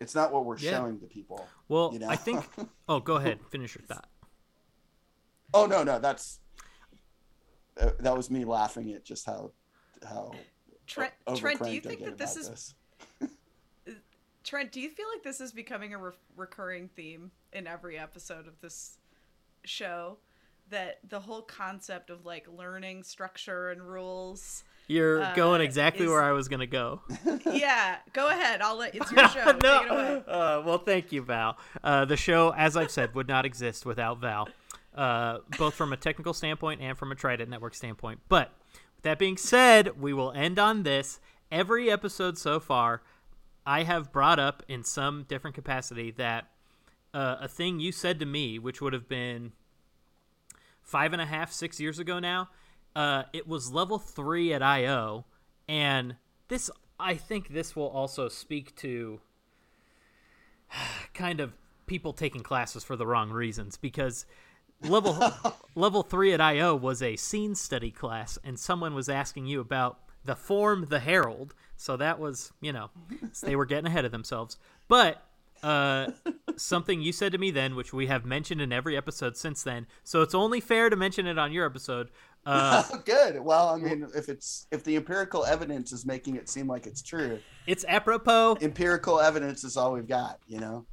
[0.00, 0.70] it's not what we're Yeah.
[0.72, 2.08] showing to people well you know?
[2.08, 2.44] I think
[2.88, 3.38] oh go ahead.
[3.50, 4.08] Finish your thought
[5.54, 6.40] oh no no that's
[7.80, 9.52] uh, that was me laughing at just how
[10.08, 10.32] how
[10.86, 12.74] Trent, o- Trent, do you I think get that this about is
[14.46, 14.72] Trent?
[14.72, 18.60] Do you feel like this is becoming a re- recurring theme in every episode of
[18.60, 18.98] this
[19.64, 20.18] show?
[20.70, 24.64] That the whole concept of like learning structure and rules.
[24.88, 27.02] You're Uh, going exactly is- where I was gonna go.
[27.52, 28.60] yeah, go ahead.
[28.62, 29.44] I'll let it's your show.
[29.44, 29.52] no.
[29.52, 30.22] Take it away.
[30.26, 31.56] Uh, well, thank you, Val.
[31.84, 34.48] Uh, the show, as I've said, would not exist without Val,
[34.96, 38.20] uh, both from a technical standpoint and from a Trident Network standpoint.
[38.28, 38.52] But
[38.96, 41.20] with that being said, we will end on this.
[41.52, 43.02] Every episode so far,
[43.66, 46.46] I have brought up in some different capacity that
[47.12, 49.52] uh, a thing you said to me, which would have been
[50.82, 52.48] five and a half, six years ago now.
[52.94, 55.24] Uh, it was level three at IO,
[55.68, 56.16] and
[56.48, 59.20] this I think this will also speak to
[61.14, 61.52] kind of
[61.86, 64.26] people taking classes for the wrong reasons because
[64.82, 65.18] level
[65.74, 69.98] level three at IO was a scene study class, and someone was asking you about
[70.24, 71.54] the form the herald.
[71.76, 72.90] So that was you know
[73.42, 74.56] they were getting ahead of themselves,
[74.88, 75.22] but
[75.62, 76.10] uh,
[76.56, 79.86] something you said to me then, which we have mentioned in every episode since then.
[80.04, 82.10] So it's only fair to mention it on your episode.
[82.44, 83.40] Uh, Good.
[83.40, 87.02] Well, I mean, if it's if the empirical evidence is making it seem like it's
[87.02, 88.58] true, it's apropos.
[88.60, 90.38] empirical evidence is all we've got.
[90.46, 90.86] You know.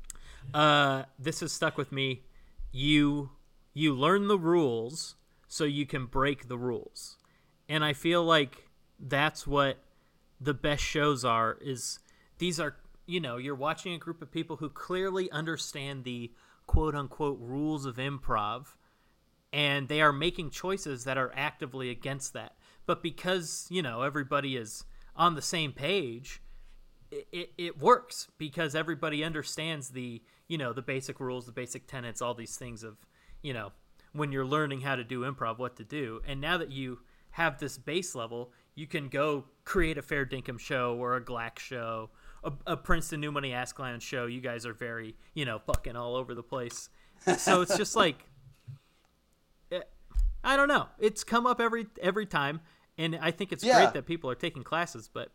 [0.53, 2.23] Uh, this has stuck with me.
[2.71, 3.29] You
[3.73, 5.15] you learn the rules
[5.47, 7.17] so you can break the rules,
[7.69, 8.69] and I feel like
[8.99, 9.77] that's what
[10.43, 11.57] the best shows are.
[11.61, 11.99] Is
[12.37, 12.75] these are
[13.05, 16.31] you know you're watching a group of people who clearly understand the
[16.67, 18.67] quote unquote rules of improv
[19.53, 22.55] and they are making choices that are actively against that.
[22.87, 24.83] But because, you know, everybody is
[25.15, 26.41] on the same page,
[27.11, 31.85] it, it, it works because everybody understands the, you know, the basic rules, the basic
[31.87, 32.97] tenets, all these things of,
[33.43, 33.71] you know,
[34.11, 36.21] when you're learning how to do improv, what to do.
[36.27, 36.99] And now that you
[37.31, 41.59] have this base level, you can go create a Fair Dinkum show or a Glack
[41.59, 42.09] show,
[42.43, 44.25] a, a Princeton New Money Ass Clown show.
[44.25, 46.89] You guys are very, you know, fucking all over the place.
[47.37, 48.17] So it's just like,
[50.43, 50.87] I don't know.
[50.99, 52.59] It's come up every every time,
[52.97, 53.81] and I think it's Yeah.
[53.81, 55.09] great that people are taking classes.
[55.11, 55.31] But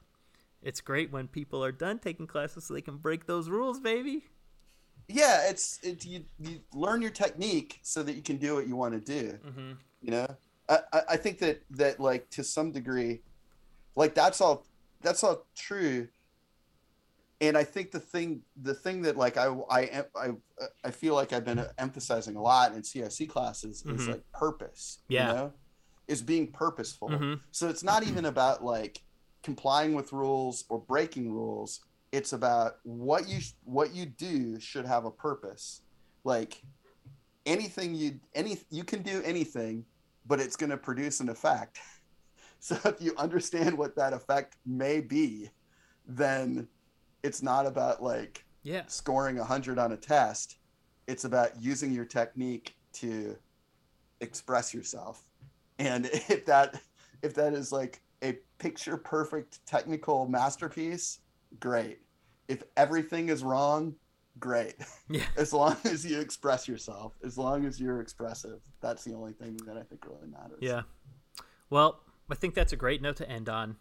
[0.63, 4.25] it's great when people are done taking classes so they can break those rules, baby.
[5.09, 6.05] Yeah, it's it.
[6.05, 9.39] You you learn your technique so that you can do what you want to do.
[9.47, 9.71] Mm-hmm.
[10.03, 10.27] You know,
[10.69, 13.23] I I- I think that that like to some degree,
[13.99, 14.65] like that's all
[15.03, 16.09] that's all true.
[17.41, 20.29] And I think the thing the thing that like I I I
[20.85, 24.09] I feel like I've been emphasizing a lot in CIC classes is Mhm.
[24.09, 24.99] like purpose.
[25.09, 25.29] Yeah.
[25.29, 25.53] You know?
[26.09, 27.11] Is being purposeful.
[27.11, 27.41] Mhm.
[27.51, 29.03] So it's not even about like
[29.43, 31.81] complying with rules or breaking rules.
[32.13, 35.83] It's about what you what you do should have a purpose.
[36.25, 36.63] Like
[37.47, 39.85] anything you any you can do anything,
[40.27, 41.79] but it's going to produce an effect.
[42.61, 45.49] So if you understand what that effect may be,
[46.07, 46.67] then
[47.23, 48.83] it's not about like Yeah.
[48.87, 50.59] scoring 100 on a test.
[51.07, 53.37] It's about using your technique to
[54.21, 55.23] express yourself.
[55.79, 56.81] And if that
[57.23, 61.21] if that is like a picture perfect technical masterpiece,
[61.61, 62.01] great.
[62.49, 63.95] If everything is wrong,
[64.41, 64.75] great.
[65.09, 65.25] Yeah.
[65.37, 69.57] As long as you express yourself, as long as you're expressive, that's the only thing
[69.67, 70.59] that I think really matters.
[70.61, 70.83] Yeah.
[71.71, 72.01] Well,
[72.31, 73.77] I think that's a great note to end on.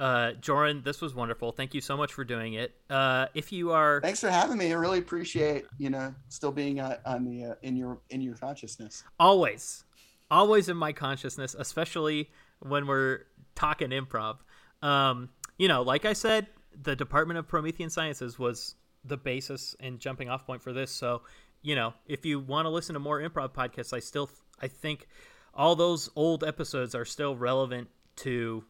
[0.00, 1.52] Uh, Joran, this was wonderful.
[1.52, 2.74] Thank you so much for doing it.
[2.90, 4.72] Uh, if you are Thanks for having me.
[4.72, 8.34] I really appreciate you know still being uh, on the uh, in your in your
[8.34, 9.04] consciousness.
[9.20, 9.84] always
[10.30, 12.30] always in my consciousness especially
[12.60, 13.20] when we're
[13.54, 14.38] talking improv
[14.80, 15.28] um,
[15.58, 16.46] you know like i said
[16.82, 18.74] the department of promethean sciences was
[19.04, 21.20] the basis and jumping off point for this so
[21.60, 24.30] you know if you want to listen to more improv podcasts i still
[24.60, 25.06] i think
[25.54, 28.64] all those old episodes are still relevant to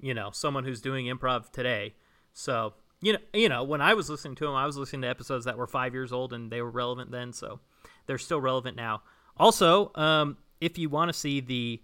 [0.00, 1.94] you know someone who's doing improv today
[2.32, 5.08] so you know you know when i was listening to them i was listening to
[5.08, 7.60] episodes that were five years old and they were relevant then so
[8.06, 9.02] they're still relevant now
[9.36, 11.80] also um, if you want to see the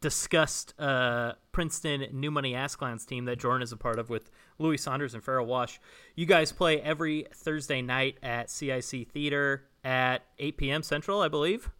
[0.00, 4.30] discussed uh, Princeton New Money Ass Clowns team that Joran is a part of with
[4.58, 5.80] Louis Saunders and Farrell Wash.
[6.14, 10.82] You guys play every Thursday night at CIC Theater at 8 p.m.
[10.82, 11.70] Central, I believe.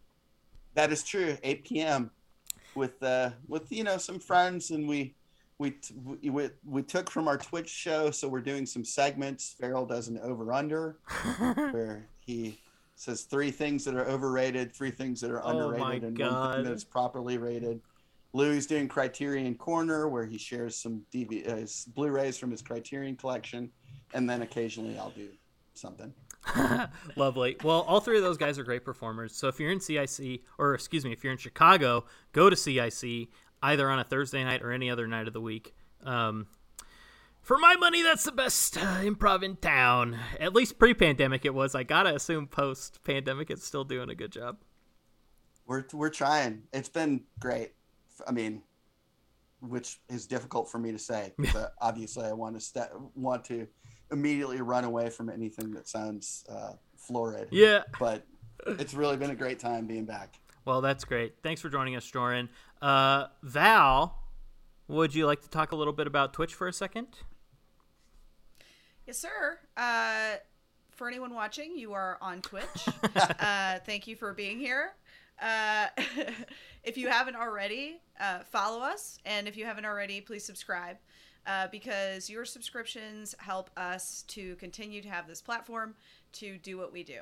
[0.81, 1.37] That is true.
[1.43, 2.11] 8 p.m.
[2.75, 5.15] with uh with you know some friends and we
[5.59, 9.55] we we we, we took from our Twitch show, so we're doing some segments.
[9.61, 10.97] Farrell does an over under
[11.73, 12.59] where he
[12.95, 16.55] says three things that are overrated, three things that are Oh underrated, my and one
[16.55, 17.83] thing that's properly rated.
[18.33, 23.71] Louis doing Criterion Corner where he shares some DV, uh, Blu-rays from his Criterion collection,
[24.15, 25.29] and then occasionally I'll do
[25.75, 26.13] something.
[27.17, 27.57] Lovely.
[27.63, 29.35] Well, all three of those guys are great performers.
[29.35, 33.29] So if you're in CIC, or excuse me, if you're in Chicago, go to CIC
[33.63, 35.75] either on a Thursday night or any other night of the week.
[36.05, 36.47] Um,
[37.43, 40.19] for my money, that's the best uh, improv in town.
[40.39, 41.75] At least pre-pandemic, it was.
[41.75, 44.59] I gotta assume post-pandemic, it's still doing a good job.
[45.67, 46.63] We're we're trying.
[46.73, 47.73] It's been great.
[48.27, 48.63] I mean,
[49.61, 51.33] which is difficult for me to say.
[51.53, 53.67] But obviously, I want to st- want to
[54.13, 57.49] immediately run away from anything that sounds uh, florid.
[57.51, 57.83] Yeah.
[57.99, 58.25] But
[58.67, 60.35] it's really been a great time being back.
[60.65, 61.35] Well, that's great.
[61.43, 62.49] Thanks for joining us, Joran.
[62.83, 64.19] Uh, Val,
[64.89, 67.09] would you like to talk a little bit about Twitch for a second?
[69.07, 69.59] Yes, sir.
[69.77, 70.37] Uh,
[70.91, 72.89] for anyone watching, you are on Twitch.
[73.17, 74.93] uh, thank you for being here.
[75.41, 75.87] Uh,
[76.85, 79.19] if you haven't already, uh, follow us.
[79.25, 80.97] And if you haven't already, please subscribe
[81.47, 85.95] uh, because your subscriptions help us to continue to have this platform
[86.33, 87.21] to do what we do.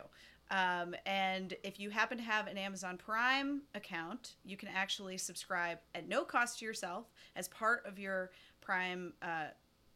[0.51, 5.79] Um, and if you happen to have an Amazon Prime account, you can actually subscribe
[5.95, 7.07] at no cost to yourself
[7.37, 9.49] as part of your Prime uh,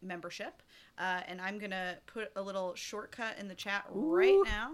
[0.02, 0.62] membership.
[0.98, 4.72] Uh, and I'm going to put a little shortcut in the chat right now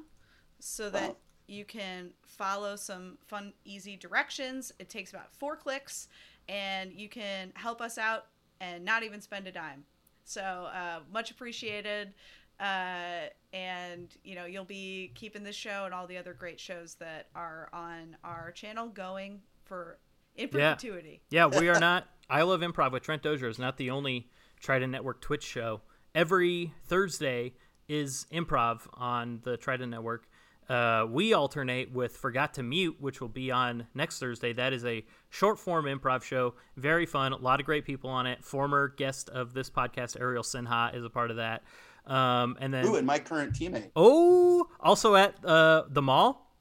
[0.59, 4.73] so that you can follow some fun, easy directions.
[4.79, 6.09] It takes about four clicks,
[6.49, 8.27] and you can help us out
[8.61, 9.85] and not even spend a dime.
[10.25, 12.13] So uh, much appreciated.
[12.61, 16.95] Uh, and you know you'll be keeping this show and all the other great shows
[16.95, 19.99] that are on our channel going for
[20.35, 20.75] in Yeah.
[20.75, 21.21] perpetuity.
[21.31, 22.09] Yeah, we are not.
[22.29, 24.29] I Love Improv with Trent Dozier is not the only
[24.61, 25.83] Trident Network Twitch show.
[26.17, 27.55] Every Thursday
[27.89, 30.29] is improv on the Trident Network.
[30.69, 34.53] Uh, we alternate with Forgot to Mute, which will be on next Thursday.
[34.53, 36.55] That is a short form improv show.
[36.77, 37.33] Very fun.
[37.33, 38.45] A lot of great people on it.
[38.45, 41.63] Former guest of this podcast, Ariel Sinha, is a part of that.
[42.07, 43.91] Um, and then, Ooh, and my current teammate.
[43.97, 46.53] oh, also at uh, the mall.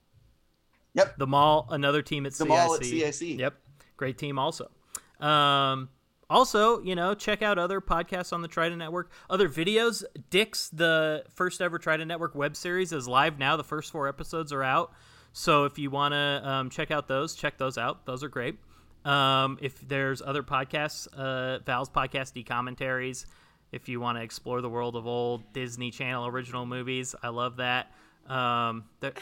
[0.94, 1.18] Yep.
[1.18, 2.48] The mall, another team at The CIC.
[2.48, 3.40] mall at CIC.
[3.40, 3.54] Yep,
[3.98, 4.72] great team also.
[5.20, 5.90] Um,
[6.30, 10.04] also, you know, check out other podcasts on the Trident Network, other videos.
[10.30, 13.56] Dick's the first ever Trident Network web series is live now.
[13.58, 14.92] The first four episodes are out,
[15.34, 18.06] so if you want to um, check out those, check those out.
[18.06, 18.58] Those are great.
[19.06, 23.26] Um, if there's other podcasts, uh, Val's podcast, D commentaries.
[23.72, 27.58] If you want to explore the world of old Disney Channel original movies, I love
[27.58, 27.92] that.
[28.28, 28.86] Um,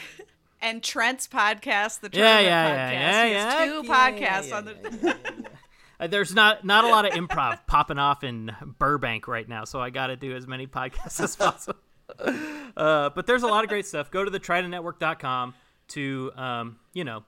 [0.62, 2.92] And Trent's podcast, the Yeah, Tournament yeah, podcast.
[2.92, 3.64] yeah, yeah, has yeah.
[3.66, 5.16] two Yeah, podcasts yeah, on the.
[5.98, 9.80] Uh, There's not not a lot of improv popping off in Burbank right now, so
[9.80, 11.80] I got to do as many podcasts as possible.
[12.76, 14.10] Uh, but there's a lot of great stuff.
[14.10, 15.54] Go to the tridentnetwork.com
[15.88, 17.24] to um, you know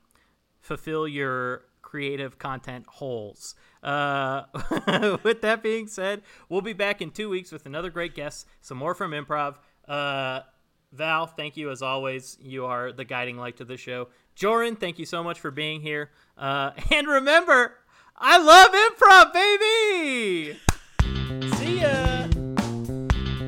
[0.60, 3.54] fulfill your creative content holes.
[3.82, 4.42] Uh,
[5.22, 8.76] with that being said, we'll be back in two weeks with another great guest, some
[8.76, 9.56] more from improv.
[9.86, 10.40] Uh,
[10.92, 12.36] Val, thank you as always.
[12.40, 14.08] You are the guiding light to the show.
[14.34, 16.10] Joran, thank you so much for being here.
[16.36, 17.74] Uh, and remember,
[18.20, 20.58] I love improv, baby!
[21.54, 22.26] See ya!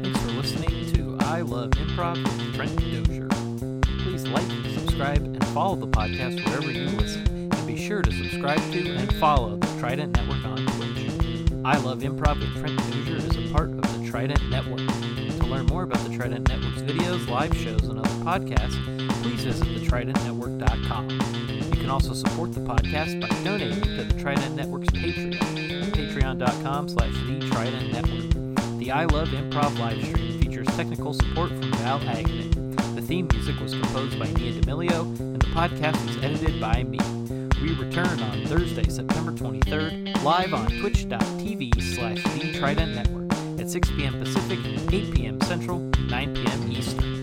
[0.01, 3.27] Thanks for listening to I Love Improv with Trent Dozier.
[4.05, 7.27] Please like, subscribe, and follow the podcast wherever you listen.
[7.53, 11.11] And be sure to subscribe to and follow the Trident Network on Twitch.
[11.65, 14.87] I Love Improv with Trent Dozier is a part of the Trident Network.
[14.87, 18.79] To learn more about the Trident Network's videos, live shows, and other podcasts,
[19.23, 21.60] please visit thetridentnetwork.com.
[21.81, 25.33] You can also support the podcast by donating to the Trident Network's Patreon,
[25.93, 28.79] patreon.com slash the Trident Network.
[28.79, 32.51] The I Love Improv live stream features technical support from Val Agnew.
[32.97, 36.99] The theme music was composed by Nia D'Amelio, and the podcast was edited by me.
[37.63, 43.91] We return on Thursday, September 23rd, live on twitch.tv slash the Trident Network at 6
[43.93, 44.19] p.m.
[44.21, 44.59] Pacific,
[44.93, 45.41] 8 p.m.
[45.41, 46.73] Central, 9 p.m.
[46.73, 47.20] Eastern.